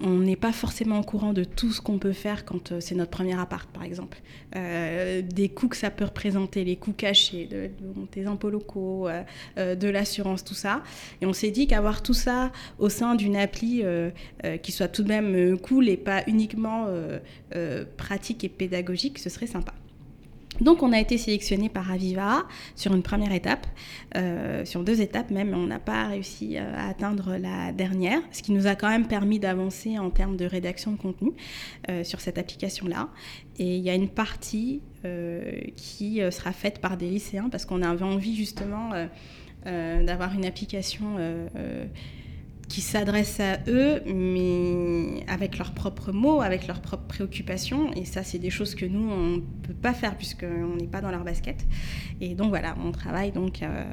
[0.01, 2.95] on n'est pas forcément au courant de tout ce qu'on peut faire quand euh, c'est
[2.95, 4.19] notre premier appart, par exemple.
[4.57, 7.71] Euh, des coûts que ça peut représenter, les coûts cachés, de,
[8.13, 10.83] des impôts locaux, euh, de l'assurance, tout ça.
[11.21, 13.85] Et on s'est dit qu'avoir tout ça au sein d'une appli
[14.63, 16.89] qui soit tout de même cool et pas uniquement
[17.97, 19.75] pratique et pédagogique, ce serait sympa.
[20.61, 23.67] Donc on a été sélectionné par Aviva sur une première étape,
[24.17, 28.43] euh, sur deux étapes même, on n'a pas réussi euh, à atteindre la dernière, ce
[28.43, 31.33] qui nous a quand même permis d'avancer en termes de rédaction de contenu
[31.91, 33.09] euh, sur cette application-là.
[33.59, 34.81] Et il y a une partie
[35.77, 38.93] qui sera faite par des lycéens parce qu'on avait envie justement
[39.67, 41.19] d'avoir une application
[42.75, 47.93] qui s'adressent à eux, mais avec leurs propres mots, avec leurs propres préoccupations.
[47.93, 51.01] Et ça, c'est des choses que nous, on ne peut pas faire puisqu'on n'est pas
[51.01, 51.65] dans leur basket.
[52.21, 53.85] Et donc voilà, on travaille donc euh,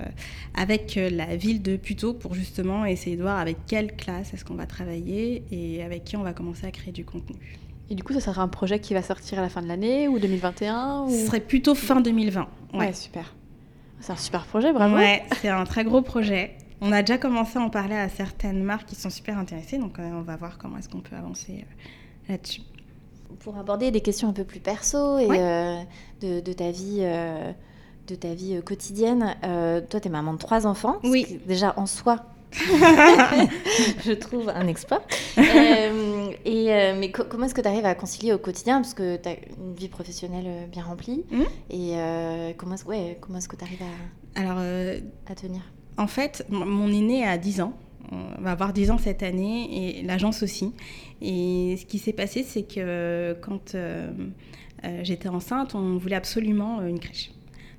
[0.56, 4.56] avec la ville de Puteaux pour justement essayer de voir avec quelle classe est-ce qu'on
[4.56, 7.60] va travailler et avec qui on va commencer à créer du contenu.
[7.92, 10.08] Et du coup, ça sera un projet qui va sortir à la fin de l'année
[10.08, 11.12] ou 2021 ou...
[11.12, 12.48] Ce serait plutôt fin 2020.
[12.74, 13.36] Ouais, super.
[14.00, 14.96] C'est un super projet, vraiment.
[14.96, 16.56] Ouais, c'est un très gros projet.
[16.84, 20.00] On a déjà commencé à en parler à certaines marques qui sont super intéressées, donc
[20.00, 22.62] euh, on va voir comment est-ce qu'on peut avancer euh, là-dessus.
[23.40, 25.78] Pour aborder des questions un peu plus perso et euh,
[26.22, 27.02] de, ta vie
[28.08, 29.36] de ta vie quotidienne.
[29.90, 31.00] toi, tu es maman de trois enfants.
[31.04, 31.40] Oui.
[31.46, 35.02] Déjà, en soi, je trouve un exploit.
[35.38, 38.82] et, mais comment est-ce que tu arrives à concilier au quotidien?
[38.82, 41.24] Parce que tu as une vie professionnelle bien remplie.
[41.32, 41.44] Mmh.
[41.70, 43.84] Et comment est-ce ouais, comment est que tu arrives
[44.36, 44.58] à, Alors,
[45.28, 45.62] à tenir?
[45.98, 47.74] En fait, mon aîné a 10 ans.
[48.12, 50.74] On va avoir 10 ans cette année et l'agence aussi.
[51.22, 54.12] Et ce qui s'est passé, c'est que quand euh,
[54.84, 57.32] euh, j'étais enceinte, on voulait absolument euh, une crèche.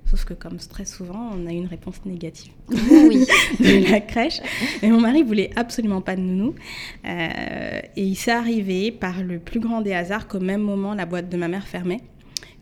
[0.07, 3.27] Sauf que comme très souvent, on a eu une réponse négative oui.
[3.61, 4.41] de la crèche.
[4.83, 6.55] Et mon mari voulait absolument pas de nounou.
[7.05, 11.29] et il s'est arrivé par le plus grand des hasards qu'au même moment, la boîte
[11.31, 12.01] de ma mère fermait.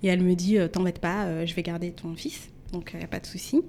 [0.02, 3.08] Et elle me dit, t'embête pas, je vais garder ton fils donc il n'y a
[3.08, 3.62] pas de souci.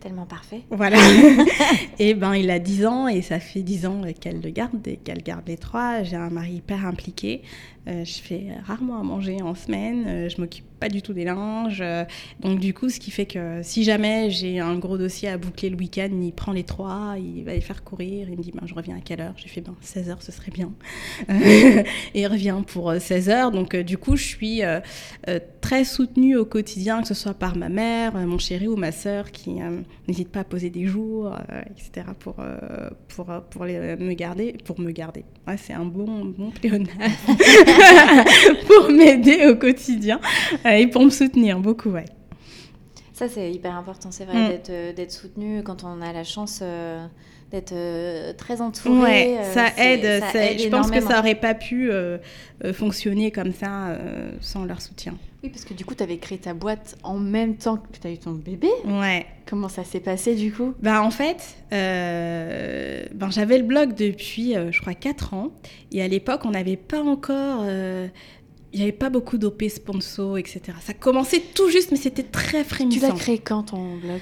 [0.00, 0.62] Tellement parfait.
[0.70, 0.98] Voilà.
[1.98, 4.96] et ben il a 10 ans et ça fait 10 ans qu'elle le garde et
[4.96, 6.02] qu'elle garde les trois.
[6.02, 7.42] J'ai un mari hyper impliqué.
[7.88, 10.04] Euh, je fais rarement à manger en semaine.
[10.06, 11.80] Euh, je m'occupe pas du tout des linges.
[11.80, 12.04] Euh,
[12.40, 15.70] donc du coup, ce qui fait que si jamais j'ai un gros dossier à boucler
[15.70, 18.66] le week-end, il prend les trois, il va les faire courir, il me dit ben,
[18.66, 19.34] je reviens à quelle heure?
[19.36, 20.72] J'ai fait ben 16 heures, ce serait bien.
[21.28, 23.50] et il revient pour 16 heures.
[23.50, 24.62] Donc du coup, je suis
[25.60, 29.30] très soutenue au quotidien, que ce soit par ma mère, mon chéri ou ma sœur
[29.30, 29.56] qui
[30.06, 31.36] n'hésite pas à poser des jours,
[31.70, 32.06] etc.
[32.18, 32.36] pour,
[33.08, 34.56] pour, pour me garder.
[34.64, 35.24] Pour me garder.
[35.56, 36.88] C'est un bon, bon pléonasme.
[38.66, 40.20] pour m'aider au quotidien
[40.66, 42.04] euh, et pour me soutenir beaucoup, ouais.
[43.12, 44.60] Ça, c'est hyper important, c'est vrai, mm.
[44.70, 47.04] euh, d'être soutenu quand on a la chance euh,
[47.50, 49.36] d'être très entouré.
[49.36, 50.22] Ouais, ça, aide,
[50.58, 51.90] Je pense que ça n'aurait pas pu
[52.72, 53.98] fonctionner comme ça
[54.40, 55.14] sans leur soutien.
[55.42, 58.06] Oui, parce que du coup, tu avais créé ta boîte en même temps que tu
[58.08, 58.68] as eu ton bébé.
[58.84, 59.24] Ouais.
[59.48, 60.74] Comment ça s'est passé du coup?
[60.82, 65.52] Bah, En fait, euh, ben, j'avais le blog depuis, euh, je crois, 4 ans.
[65.92, 68.08] Et à l'époque, on n'avait pas encore euh,
[68.72, 70.60] il n'y avait pas beaucoup d'OP sponsor, etc.
[70.84, 73.06] Ça commençait tout juste, mais c'était très frémissant.
[73.06, 74.20] Tu l'as créé quand ton blog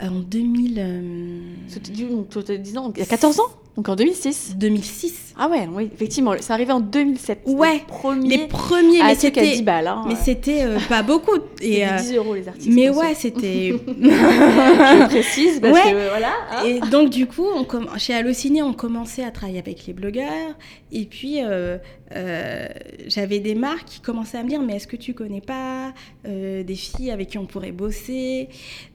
[0.00, 0.78] En 2000.
[0.78, 1.40] Euh...
[1.68, 3.50] C'était 10 ans, il y a 14 ans?
[3.78, 7.42] Donc en 2006 2006 Ah ouais, oui, effectivement, c'est arrivé en 2007.
[7.46, 9.86] Ouais, premier les premiers, mais c'était 10 balles.
[9.86, 11.38] Hein, mais c'était euh, pas beaucoup.
[11.62, 12.74] Et 10 euros les articles.
[12.74, 13.76] Mais ouais, c'était.
[13.86, 15.92] Je précise parce ouais.
[15.92, 16.32] que voilà.
[16.50, 16.64] Hein.
[16.66, 17.86] Et donc du coup, on com...
[17.98, 20.56] chez Allociné, on commençait à travailler avec les blogueurs.
[20.90, 21.78] Et puis euh,
[22.16, 22.66] euh,
[23.06, 26.74] j'avais des marques qui commençaient à me dire, mais est-ce que tu connais pas des
[26.74, 28.48] filles avec qui on pourrait bosser?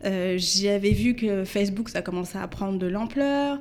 [0.04, 3.60] J'avais vu que Facebook, ça commençait à prendre de l'ampleur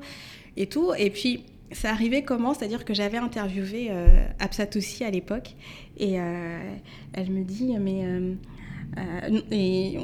[0.56, 0.92] et tout.
[0.96, 2.54] Et puis, ça arrivait comment?
[2.54, 5.54] C'est-à-dire que j'avais interviewé euh, Absatoussi à l'époque
[5.98, 6.74] et euh,
[7.12, 8.04] elle me dit, mais.
[8.04, 8.34] Euh,
[8.98, 9.96] euh, et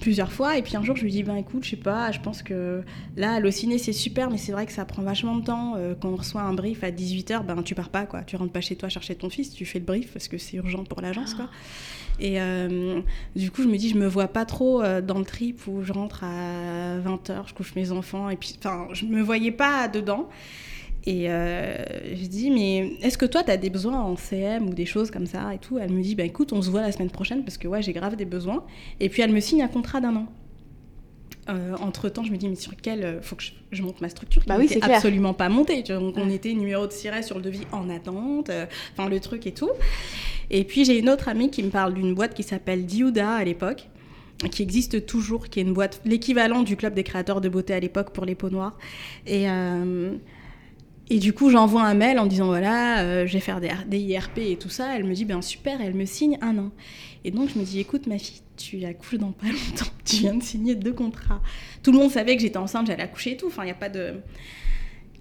[0.00, 2.18] plusieurs fois et puis un jour je lui dis ben écoute je sais pas je
[2.18, 2.82] pense que
[3.16, 6.16] là l'ociné c'est super mais c'est vrai que ça prend vachement de temps quand on
[6.16, 8.88] reçoit un brief à 18h ben tu pars pas quoi tu rentres pas chez toi
[8.88, 11.48] chercher ton fils tu fais le brief parce que c'est urgent pour l'agence quoi
[12.20, 12.38] et
[13.34, 15.92] du coup je me dis je me vois pas trop dans le trip où je
[15.92, 20.28] rentre à 20h je couche mes enfants et puis enfin je me voyais pas dedans
[21.06, 21.76] et euh,
[22.14, 25.10] je dis, mais est-ce que toi, tu as des besoins en CM ou des choses
[25.10, 25.78] comme ça et tout?
[25.78, 27.92] Elle me dit, bah écoute, on se voit la semaine prochaine parce que ouais, j'ai
[27.92, 28.64] grave des besoins.
[29.00, 30.26] Et puis elle me signe un contrat d'un an.
[31.48, 33.04] Euh, entre temps, je me dis, mais sur quel.
[33.04, 35.82] Euh, faut que je, monte ma structure qui bah oui, absolument pas montée.
[35.82, 38.50] Donc, on était numéro de siret sur le devis en attente,
[38.92, 39.70] enfin, le truc et tout.
[40.50, 43.44] Et puis, j'ai une autre amie qui me parle d'une boîte qui s'appelle Diuda à
[43.44, 43.88] l'époque
[44.50, 47.80] qui existe toujours, qui est une boîte, l'équivalent du club des créateurs de beauté à
[47.80, 48.76] l'époque pour les peaux noires.
[49.26, 49.48] Et,
[51.10, 53.98] et du coup, j'envoie un mail en disant voilà, euh, je vais faire des, des,
[53.98, 54.96] IRP et tout ça.
[54.96, 56.70] Elle me dit ben super, elle me signe un an.
[57.24, 60.34] Et donc je me dis écoute ma fille, tu accouches dans pas longtemps, tu viens
[60.34, 61.40] de signer deux contrats.
[61.82, 63.46] Tout le monde savait que j'étais enceinte, j'allais accoucher et tout.
[63.46, 64.14] Enfin, il n'y a pas de.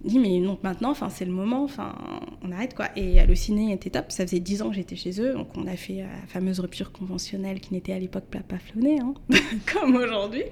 [0.03, 1.95] Je dis mais donc maintenant, enfin c'est le moment, enfin
[2.41, 2.89] on arrête quoi.
[2.97, 4.11] Et le ciné était top.
[4.11, 6.91] Ça faisait dix ans que j'étais chez eux, donc on a fait la fameuse rupture
[6.91, 9.13] conventionnelle qui n'était à l'époque pas paflonnée, hein,
[9.73, 10.43] comme aujourd'hui.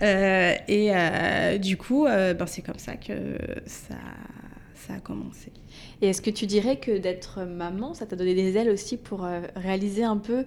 [0.00, 3.96] Euh, et euh, du coup, ben, c'est comme ça que ça
[4.88, 5.52] ça a commencé.
[6.00, 9.24] Et est-ce que tu dirais que d'être maman, ça t'a donné des ailes aussi pour
[9.24, 10.44] euh, réaliser un peu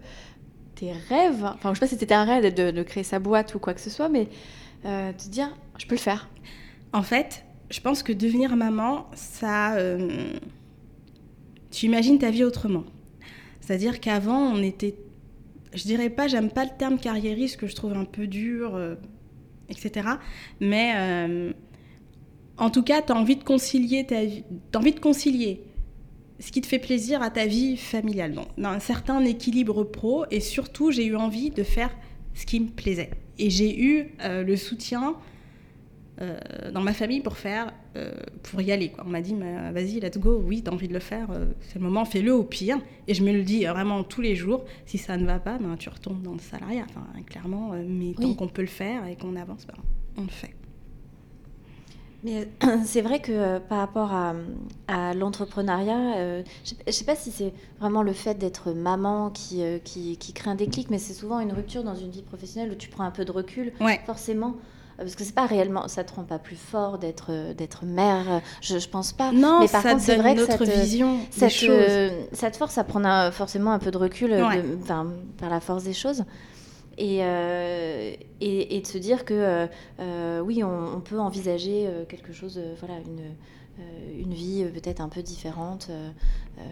[0.81, 3.59] tes rêves Enfin, je sais pas si c'était un rêve de, créer sa boîte ou
[3.59, 4.27] quoi que ce soit, mais
[4.85, 6.27] euh, te dire, je peux le faire.
[6.91, 9.75] En fait, je pense que devenir maman, ça.
[9.75, 10.33] Euh,
[11.69, 12.83] tu imagines ta vie autrement.
[13.61, 14.95] C'est-à-dire qu'avant, on était.
[15.73, 18.77] Je dirais pas, j'aime pas le terme carriériste, que je trouve un peu dur,
[19.69, 20.09] etc.
[20.59, 21.53] Mais
[22.57, 24.17] en tout cas, tu as envie de concilier ta
[24.77, 25.63] envie de concilier
[26.41, 28.33] ce qui te fait plaisir à ta vie familiale.
[28.33, 31.95] Donc, un certain équilibre pro et surtout, j'ai eu envie de faire
[32.33, 33.11] ce qui me plaisait.
[33.37, 35.15] Et j'ai eu euh, le soutien
[36.19, 36.37] euh,
[36.73, 38.11] dans ma famille pour faire, euh,
[38.43, 38.89] pour y aller.
[38.89, 39.03] Quoi.
[39.05, 41.27] On m'a dit, vas-y, let's go, oui, tu as envie de le faire,
[41.61, 42.79] c'est le moment, fais-le au pire.
[43.07, 45.75] Et je me le dis vraiment tous les jours, si ça ne va pas, ben,
[45.77, 49.35] tu retournes dans le salariat, enfin, clairement, mais tant qu'on peut le faire et qu'on
[49.35, 49.75] avance, ben,
[50.17, 50.55] on le fait.
[52.23, 52.47] Mais
[52.85, 54.33] c'est vrai que euh, par rapport à,
[55.13, 60.17] l'entrepreneuriat, euh, je ne sais pas si c'est vraiment le fait d'être maman euh, qui,
[60.17, 62.89] qui, crée un déclic, mais c'est souvent une rupture dans une vie professionnelle où tu
[62.89, 63.73] prends un peu de recul,
[64.05, 64.55] forcément.
[64.97, 68.77] Parce que c'est pas réellement, ça te rend pas plus fort d'être d'être mère, je,
[68.77, 69.31] je pense pas.
[69.31, 72.57] Non, mais par ça contre, c'est vrai que ça te, vision ça, te, ça te
[72.57, 74.35] force à prendre forcément un peu de recul
[74.85, 76.23] par la force des choses.
[76.99, 79.67] Euh, et, et, de se dire que euh,
[79.99, 85.89] euh, oui, on, peut envisager quelque chose, voilà, une, une vie peut-être un peu différente,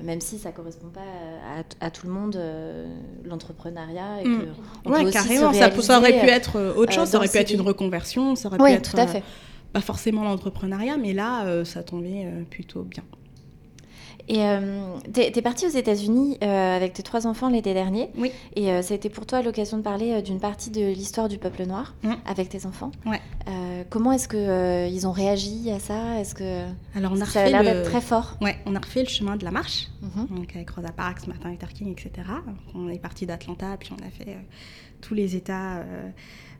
[0.03, 2.39] même si ça correspond pas à, tout le monde,
[3.23, 4.23] l'entrepreneuriat.
[4.23, 4.89] Mm.
[4.89, 8.35] Ouais, carrément, ça, ça, aurait pu être autre chose, ça aurait pu être une reconversion,
[8.35, 9.23] ça aurait pu être tout à fait.
[9.73, 13.03] pas forcément l'entrepreneuriat, mais là, ça tombait plutôt bien.
[14.29, 18.11] Et euh, tu es, partie aux États-Unis euh, avec tes trois enfants l'été dernier.
[18.15, 18.31] Oui.
[18.55, 21.39] Et euh, ça a été pour toi l'occasion de parler d'une partie de l'histoire du
[21.39, 22.13] peuple noir mm.
[22.27, 22.91] avec tes enfants.
[23.07, 23.19] Ouais.
[23.89, 26.19] comment est-ce qu'ils ils ont réagi à ça?
[26.19, 26.65] Est-ce que
[26.95, 28.37] Alors on a ça a l'air d'être très fort?
[28.39, 30.35] Ouais, on a refait le chemin de la marche, mm-hmm.
[30.35, 32.27] donc avec Rosa Parks, Martin Luther King, etc.
[32.75, 34.37] On est parti d'Atlanta, puis on a fait
[35.01, 35.83] tous les États.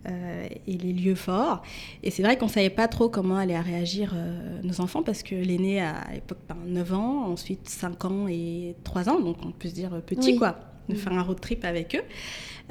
[0.08, 1.62] Euh, et les lieux forts.
[2.04, 5.24] Et c'est vrai qu'on ne savait pas trop comment allaient réagir euh, nos enfants parce
[5.24, 9.52] que l'aîné a à l'époque 9 ans, ensuite 5 ans et 3 ans, donc on
[9.52, 10.58] peut se dire petit quoi,
[10.88, 12.04] de faire un road trip avec eux.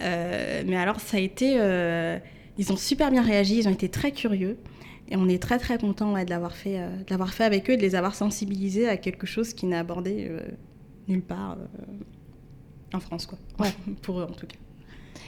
[0.00, 1.56] Euh, mais alors ça a été...
[2.56, 4.56] ils ont super bien réagi, ils ont été très curieux.
[5.10, 7.94] Et on est très très content de l'avoir fait, de fait avec eux, de les
[7.94, 10.30] avoir sensibilisés à quelque chose qui n'a abordé
[11.08, 11.58] nulle part
[12.94, 13.38] en France, quoi.
[13.58, 13.72] Ouais.
[14.02, 14.56] Pour eux en tout cas.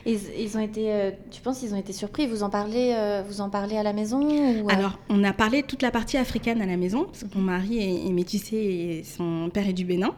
[0.06, 2.26] Ils ont été, euh, tu penses qu'ils ont été surpris?
[2.26, 4.62] Vous en parlez, euh, vous en parlez à la maison euh?
[4.68, 7.78] Alors, on a parlé toute la partie africaine à la maison, parce que mon mari
[7.78, 10.14] est, est métissé et son père est du Bénin.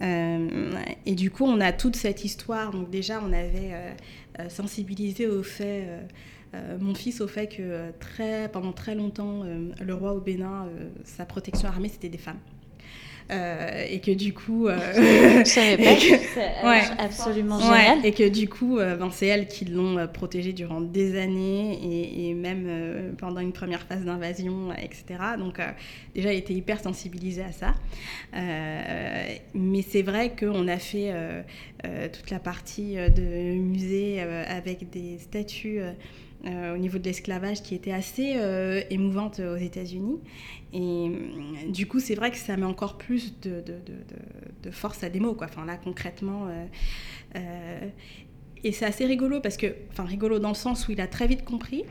[0.00, 2.72] Et du coup, on a toute cette histoire.
[2.72, 3.94] Donc déjà, on avait
[4.48, 5.86] sensibilisé au fait,
[6.80, 9.42] mon fils au fait que très, pendant très longtemps,
[9.80, 10.66] le roi au Bénin,
[11.04, 12.40] sa protection armée, c'était des femmes.
[13.30, 14.76] Euh, et que du coup, euh,
[15.44, 15.92] Je savais pas.
[15.92, 16.82] et que- C'est Ouais.
[16.98, 18.04] absolument Ouais, génial.
[18.06, 21.78] et que du coup, euh, ben, c'est elles qui l'ont euh, protégé durant des années
[21.82, 25.04] et, et même pendant une première phase d'invasion, etc.
[25.38, 25.58] Donc
[26.14, 27.74] déjà, il était hyper sensibilisé à ça.
[29.54, 31.12] Mais c'est vrai qu'on a fait
[32.12, 35.80] toute la partie de musée avec des statues.
[36.44, 40.18] Euh, au niveau de l'esclavage qui était assez euh, émouvante aux États-Unis.
[40.72, 43.94] Et euh, du coup, c'est vrai que ça met encore plus de, de, de,
[44.64, 45.34] de- force à des mots.
[45.34, 45.46] Quoi.
[45.48, 46.48] Enfin, là, concrètement,
[48.64, 51.28] et c'est assez rigolo parce que, enfin, rigolo dans le sens où il a très
[51.28, 51.84] vite compris.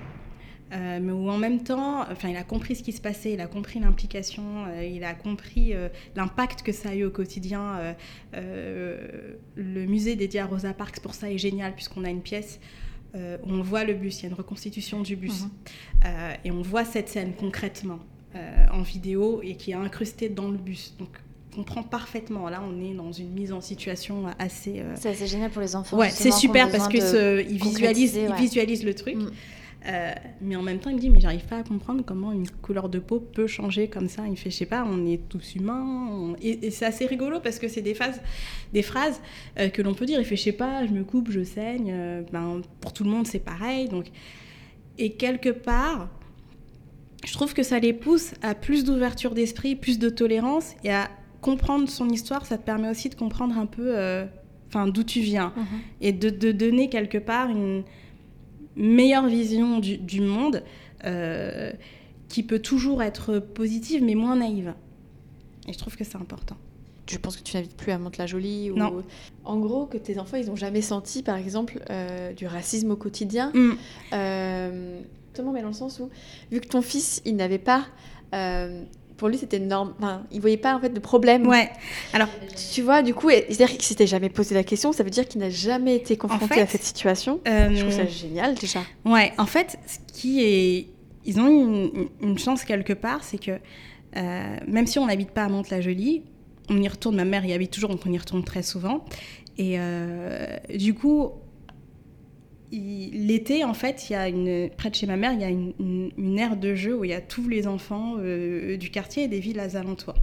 [0.72, 3.48] mais où en même temps, enfin, il a compris ce qui se passait, il a
[3.48, 4.44] compris l'implication,
[4.82, 5.74] il a compris
[6.16, 7.96] l'impact que ça a eu au quotidien.
[8.34, 12.60] le musée dédié à Rosa Parks, pour ça, est génial puisqu'on a une pièce
[13.16, 15.50] euh, où on voit le bus, il y a une reconstitution du bus, Mhm.
[16.06, 18.00] Euh, et on voit cette scène concrètement
[18.36, 20.96] euh, en vidéo et qui est incrustée dans le bus.
[20.98, 21.10] Donc,
[21.52, 22.48] on comprend parfaitement.
[22.50, 24.80] Là, on est dans une mise en situation assez.
[24.80, 25.98] euh, C'est assez génial pour les enfants.
[25.98, 28.38] Ouais, c'est super parce que besoin de ce- il visualise, concrétiser, il ouais.
[28.38, 29.16] visualise le truc.
[29.18, 29.32] Mm.
[29.88, 32.48] Euh, mais en même temps, il me dit, mais j'arrive pas à comprendre comment une
[32.50, 34.24] couleur de peau peut changer comme ça.
[34.30, 35.84] Il fait, je sais pas, on est tous humains.
[36.12, 38.22] on- Et, et c'est assez rigolo parce que c'est des phases,
[38.74, 39.20] des phrases
[39.60, 40.20] euh, que l'on peut dire.
[40.20, 41.90] Il fait, je sais pas, je me coupe, je saigne.
[41.92, 43.90] euh, ben, pour tout le monde, c'est pareil.
[43.90, 44.06] Donc,
[45.00, 46.10] et quelque part,
[47.26, 51.10] je trouve que ça les pousse à plus d'ouverture d'esprit, plus de tolérance et à
[51.40, 52.46] comprendre son histoire.
[52.46, 53.96] Ça te permet aussi de comprendre un peu,
[54.68, 55.66] enfin, d'où tu viens Mhm.
[56.02, 57.84] et de, de donner quelque part une
[58.76, 60.64] meilleure vision du, du monde
[61.04, 61.72] euh,
[62.28, 64.74] qui peut toujours être positive mais moins naïve.
[65.68, 66.58] Et je trouve que c'est important.
[67.08, 68.78] Je pense que tu n'invites plus à Mantes-la-Jolie ou...
[68.78, 69.04] Non.
[69.44, 72.96] En gros, que tes enfants, ils n'ont jamais senti, par exemple, euh, du racisme au
[72.96, 73.52] quotidien.
[73.54, 73.72] Mm.
[74.14, 76.10] Euh, Justement, mais dans le sens où,
[76.52, 77.86] vu que ton fils, il n'avait pas...
[79.22, 79.94] pour lui, c'était normal.
[80.00, 81.46] Enfin, il voyait pas en fait de problème.
[81.46, 81.70] Ouais.
[82.12, 82.28] Alors,
[82.74, 84.92] Tu vois, du coup, c'est-à-dire qu'il s'était jamais posé la question.
[84.94, 87.40] Ça veut dire qu'il n'a jamais été confronté fait, à cette situation.
[87.48, 88.80] euh, Je trouve ça génial déjà.
[89.06, 90.88] Ouais, en fait, ce qui est.
[91.24, 93.52] Ils ont une, une chance quelque part, c'est que
[94.18, 96.24] euh, même si on n'habite pas à Mantes-la-Jolie,
[96.68, 99.06] on y retourne, ma mère y habite toujours, donc on y retourne très souvent.
[99.60, 101.30] Et euh, du coup,
[102.72, 105.50] l'été, en fait, il y a une, près de chez ma mère, il y a
[105.50, 105.74] une,
[106.18, 109.28] une- aire de jeu où il y a tous les enfants euh, du quartier et
[109.28, 110.16] des villes alentours.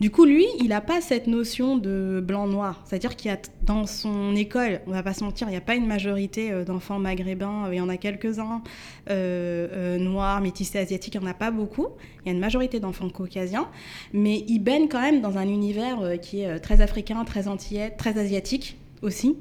[0.00, 2.82] Du coup, lui, il n'a pas cette notion de blanc-noir.
[2.84, 5.60] C'est-à-dire qu'il y a dans son école, on va pas se mentir, il n'y a
[5.60, 8.62] pas une majorité euh, d'enfants maghrébins, euh, il y en a quelques-uns,
[9.98, 11.88] noirs, métissés, asiatiques, il n'y en a pas beaucoup.
[12.24, 13.68] Il y a une majorité d'enfants caucasiens,
[14.12, 18.18] mais il baigne quand même dans un univers qui est très africain, très antillais, très
[18.18, 19.36] asiatique aussi.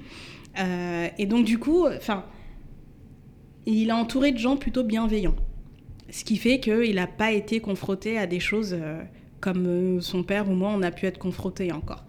[1.17, 2.25] Et donc, du coup, enfin,
[3.65, 5.35] il est entouré de gens plutôt bienveillants.
[6.09, 9.01] Ce qui fait qu'il n'a pas été confronté à des choses euh,
[9.39, 12.03] comme euh, son père ou moi, on a pu être confrontés encore.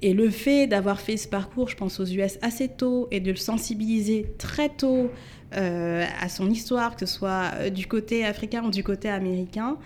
[0.00, 3.32] Et le fait d'avoir fait ce parcours, je pense, aux US assez tôt et de
[3.32, 5.10] le sensibiliser très tôt
[5.54, 9.76] euh, à son histoire, que ce soit du côté africain ou du côté américain,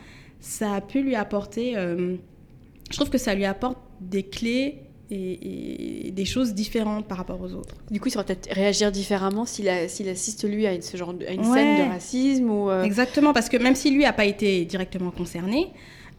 [0.40, 1.74] ça a pu lui apporter.
[1.74, 4.83] je trouve que ça lui apporte des clés
[5.14, 7.75] et, et des choses différentes par rapport aux autres.
[7.90, 11.27] Du coup, il saura peut-être réagir différemment s'il assiste, lui, à une, ce genre de,
[11.27, 11.46] à une Ouais.
[11.59, 12.70] scène de racisme ou...
[12.70, 15.68] euh, Exactement, parce que même si lui n'a pas été directement concerné,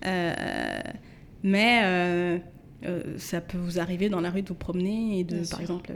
[0.06, 0.34] euh,
[1.44, 2.38] mais euh,
[3.18, 5.62] ça peut vous arriver dans la rue de vous promener et de, Bien par sûr.
[5.62, 5.92] exemple,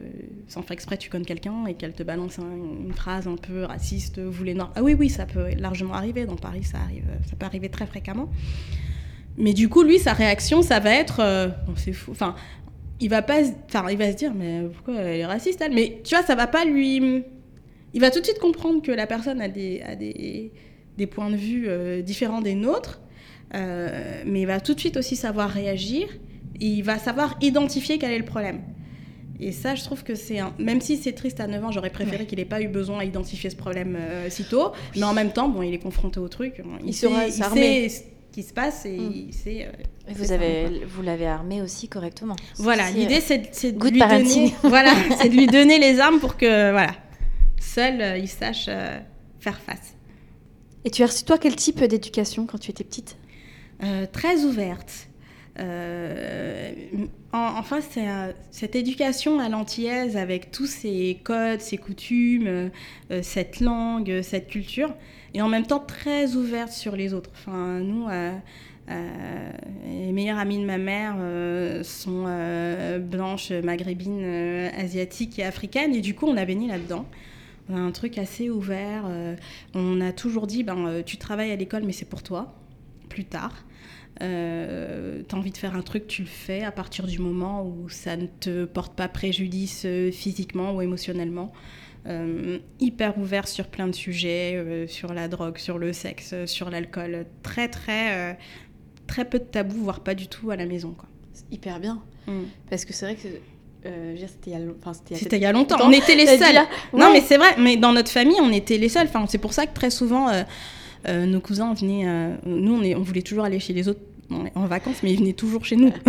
[0.47, 3.63] sans faire exprès, tu connais quelqu'un et qu'elle te balance un- une phrase un peu
[3.65, 4.55] raciste, vous les.
[4.75, 6.25] Ah oui, oui, ça peut largement arriver.
[6.25, 8.29] Dans Paris, ça arrive, ça peut arriver très fréquemment.
[9.39, 12.10] Mais du coup, lui, sa réaction, ça va être, euh, Bon, c'est fou.
[12.12, 12.33] Enfin,
[12.99, 15.73] il va pas, se- enfin, il va se dire, mais pourquoi elle est raciste elle?
[15.73, 17.23] Mais tu vois, ça va pas lui.
[17.93, 20.51] Il va tout de suite comprendre que la personne a des, a des,
[20.97, 23.01] des points de vue euh, différents des nôtres,
[23.55, 26.07] euh, mais il va tout de suite aussi savoir réagir.
[26.60, 28.62] Et il va savoir identifier quel est le problème.
[29.39, 30.51] Et ça, je trouve que c'est un...
[30.57, 33.05] Même si c'est triste à 9 ans, j'aurais préféré qu'il n'ait pas eu besoin à
[33.05, 34.71] identifier ce problème euh, si tôt.
[34.95, 36.55] Mais en même temps, bon, il est confronté au truc.
[36.81, 38.01] Il, Il sait, il sait ce
[38.38, 39.32] qui se passe et Mm.
[39.32, 39.65] sait...
[39.65, 39.71] euh,
[40.08, 42.36] c'est vous avez, vous l'avez armé aussi correctement.
[42.58, 44.28] Voilà, C'est- l'idée c'est de, c'est de lui parenting.
[44.52, 46.93] donner, voilà, c'est de lui donner les armes pour que voilà,
[47.60, 49.00] seul euh, il sache euh,
[49.39, 49.95] faire face.
[50.86, 53.17] Et tu as reçu, toi, quel type d'éducation quand tu étais petite?
[53.84, 55.08] Euh, très ouverte,
[57.34, 58.05] enfin, c'est
[58.51, 62.70] cette éducation à l'antillaise avec tous ces codes, ces coutumes,
[63.24, 64.93] cette langue, cette culture,
[65.38, 67.29] et en même temps très ouverte sur les autres.
[67.35, 69.51] Enfin, nous, euh,
[69.85, 74.23] les meilleures amies de ma mère euh, sont euh, blanches, maghrébines,
[74.75, 75.93] asiatiques et africaines.
[75.93, 77.05] Et du coup, on a baigné là-dedans.
[77.69, 79.03] On a un truc assez ouvert.
[79.75, 82.55] on a toujours dit, ben, tu travailles à l'école, mais c'est pour toi,
[83.07, 83.63] plus tard.
[84.23, 87.63] Euh, tu as envie de faire un truc, tu le fais à partir du moment
[87.63, 91.53] où ça ne te porte pas préjudice physiquement ou émotionnellement.
[92.80, 97.26] Hyper ouvert sur plein de sujets, sur la drogue, sur le sexe, sur l'alcool.
[97.43, 98.38] Très, très
[99.08, 100.93] très peu de tabous, voire pas du tout à la maison.
[100.95, 101.10] Quoi.
[101.51, 102.01] Hyper bien.
[102.28, 102.43] Mm.
[102.70, 103.28] Parce que c'est vrai que
[103.86, 104.53] euh, c'était il,
[105.41, 105.78] y a longtemps.
[105.82, 106.60] On était les seuls.
[106.93, 107.55] Non, mais c'est vrai.
[107.58, 109.08] Mais dans notre famille, on était les seuls.
[109.08, 110.43] Enfin, c'est pour ça que très souvent, euh,
[111.08, 112.05] euh, nos cousins venaient.
[112.45, 115.34] nous, on, est, on voulait toujours aller chez les autres en vacances, mais ils venaient
[115.34, 115.89] toujours chez nous.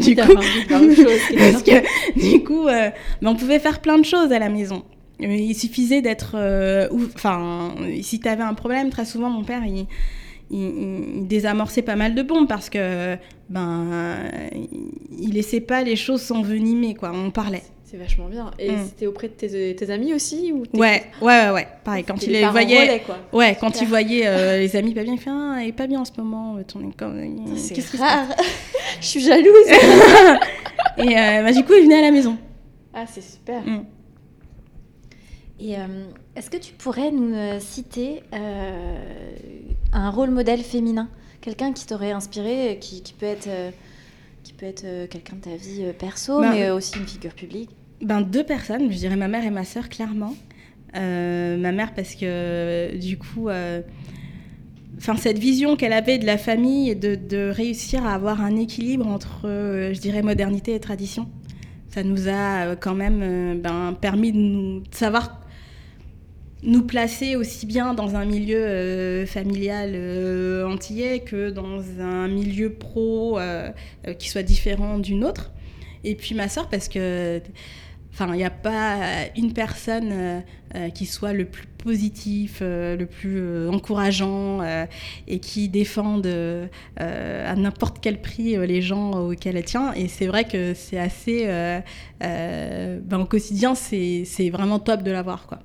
[0.00, 0.32] du coup,
[0.68, 2.68] parce que, du coup
[3.22, 4.82] on pouvait faire plein de choses à la maison.
[5.20, 6.36] Il suffisait d'être.
[7.14, 9.86] Enfin, si tu avais un problème, très souvent, mon père, il
[10.52, 13.16] il, désamorçait pas mal de bombes parce que
[13.48, 14.28] ben
[15.18, 17.12] il laissait pas les choses s'envenimer quoi.
[17.14, 17.62] On parlait.
[17.92, 18.50] C'est vachement bien.
[18.58, 18.86] Et mm.
[18.86, 23.02] c'était auprès de tes, amis aussi ou ouais, ouais, ouais, Pareil, quand il les voyait,
[23.32, 25.86] ouais, quand il voyait euh, les amis pas bien, il fait ah, elle est pas
[25.86, 26.56] bien en ce moment.
[26.56, 26.80] Euh, ton
[27.54, 28.28] C'est rare.
[29.00, 29.46] Je suis jalouse.
[30.96, 32.36] et euh, bah, du coup, il venait à la maison.
[32.94, 33.62] Ah, c'est super.
[33.62, 33.84] Mm.
[35.60, 35.76] Et
[36.34, 38.22] est-ce que tu pourrais nous citer
[39.92, 41.08] un rôle modèle féminin?
[41.42, 43.72] Quelqu'un qui t'aurait inspiré, qui, peut être, euh,
[44.44, 47.34] qui peut être euh, quelqu'un de ta vie euh, perso, ben, mais aussi une figure
[47.34, 47.70] publique?
[48.02, 50.34] Ben, Deux personnes, je dirais ma mère et ma sœur, clairement.
[50.94, 53.48] ma mère, parce que du coup,
[54.98, 58.56] enfin, cette vision qu'elle avait de la famille et de, de, réussir à avoir un
[58.56, 61.28] équilibre entre, je dirais, modernité et tradition,
[61.88, 65.42] ça nous a quand même ben, permis de, savoir
[66.62, 72.72] nous placer aussi bien dans un milieu euh, familial euh, antillais que dans un milieu
[72.72, 73.70] pro euh,
[74.18, 75.50] qui soit différent d'une autre.
[76.04, 77.40] Et puis ma soeur, parce que
[78.12, 78.98] enfin il n'y a pas
[79.36, 80.42] une personne
[80.94, 84.60] qui soit le plus positif, le plus encourageant
[85.26, 86.26] et qui défende
[86.96, 89.92] à n'importe quel prix les gens auxquels elle tient.
[89.94, 91.46] Et c'est vrai que c'est assez,
[92.20, 95.60] ben, au quotidien, c'est vraiment top de l'avoir quoi.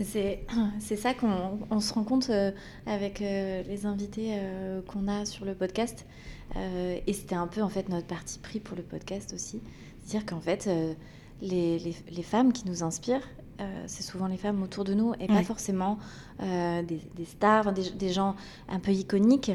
[0.80, 2.52] C'est ça qu'on se rend compte euh,
[2.86, 6.06] avec euh, les invités euh, qu'on a sur le podcast.
[7.06, 9.60] et c'était un peu en fait notre parti pris pour le podcast aussi.
[10.02, 10.68] C'est-à-dire qu'en fait,
[11.42, 13.26] les, les, femmes qui nous inspirent,
[13.86, 15.98] c'est souvent les femmes autour de nous et pas forcément
[16.40, 18.36] des, des, stars, des, des, gens
[18.68, 19.52] un peu iconiques.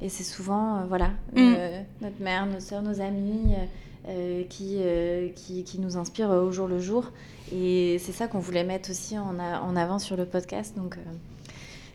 [0.00, 1.54] Et c'est souvent, voilà, mm.
[2.00, 3.54] notre mère, nos soeurs, nos amis.
[4.48, 4.78] qui,
[5.34, 7.10] qui, qui, nous inspirent au jour le jour.
[7.52, 10.76] Et c'est ça qu'on voulait mettre aussi en, en, avant sur le podcast.
[10.76, 11.00] Donc, euh,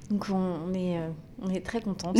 [0.10, 1.10] donc on, est, euh,
[1.42, 2.18] on est très contente.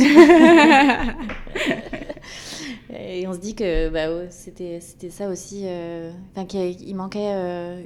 [2.90, 5.62] et on se dit que bah, c'était, c'était ça aussi.
[5.64, 6.10] Euh,
[6.48, 7.32] qu'il manquait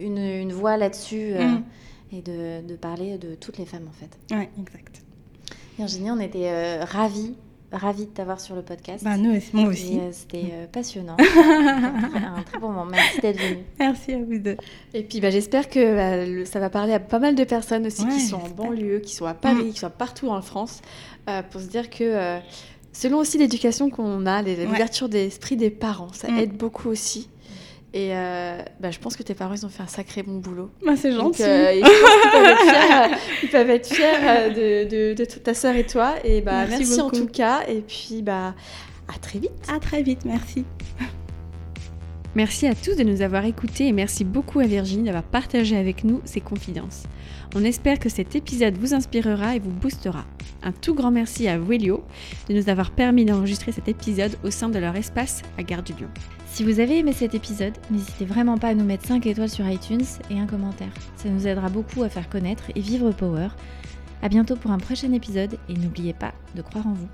[0.01, 1.63] une, une, voix là-dessus mm.
[2.13, 4.19] et de, de, parler de toutes les femmes en fait.
[4.31, 5.03] Oui, exact.
[5.79, 7.35] Virginie, on était ravis
[7.73, 9.05] ravie de t'avoir sur le podcast.
[9.05, 9.99] Bah, nous, moi aussi.
[9.99, 11.17] Euh, c'était euh, passionnant.
[11.19, 12.87] un, très, bon moment.
[12.87, 13.65] Merci d'être venue.
[13.79, 14.57] Merci à vous deux.
[14.95, 18.07] Et puis bah, j'espère que bah, ça va parler à pas mal de personnes aussi
[18.07, 19.73] qui sont en banlieue, qui sont à Paris, mm.
[19.73, 20.83] qui sont partout en France,
[21.29, 22.39] euh, pour se dire que
[22.93, 26.39] selon aussi l'éducation qu'on a, l'ouverture d'esprit des parents, ça mm.
[26.39, 27.29] aide beaucoup aussi.
[27.93, 30.71] Et euh, bah, je pense que tes parents, ils ont fait un sacré bon boulot.
[30.85, 31.43] Bah, c'est gentil.
[31.51, 31.73] Euh,
[33.43, 36.15] ils, peuvent être fiers, euh, de, de, ta sœur et toi.
[36.23, 37.63] Et bah, merci, en tout cas.
[37.69, 38.55] Et puis, bah,
[39.13, 39.51] à très vite.
[39.69, 40.65] À très vite, merci.
[42.37, 46.05] Merci à tous de nous avoir écoutés et merci beaucoup à Virginie d'avoir partagé avec
[46.05, 47.03] nous ses confidences.
[47.57, 50.25] On espère que cet épisode vous inspirera et vous boostera.
[50.63, 52.05] Un tout grand merci à Wellio
[52.49, 55.93] de nous avoir permis d'enregistrer cet épisode au sein de leur espace à Gare du
[55.95, 56.09] Lion.
[56.53, 59.67] Si vous avez aimé cet épisode, n'hésitez vraiment pas à nous mettre 5 étoiles sur
[59.69, 60.93] iTunes et un commentaire.
[61.17, 63.49] Ça nous aidera beaucoup à faire connaître et vivre Power.
[64.21, 67.09] A bientôt pour un prochain épisode et n'oubliez pas de croire en vous.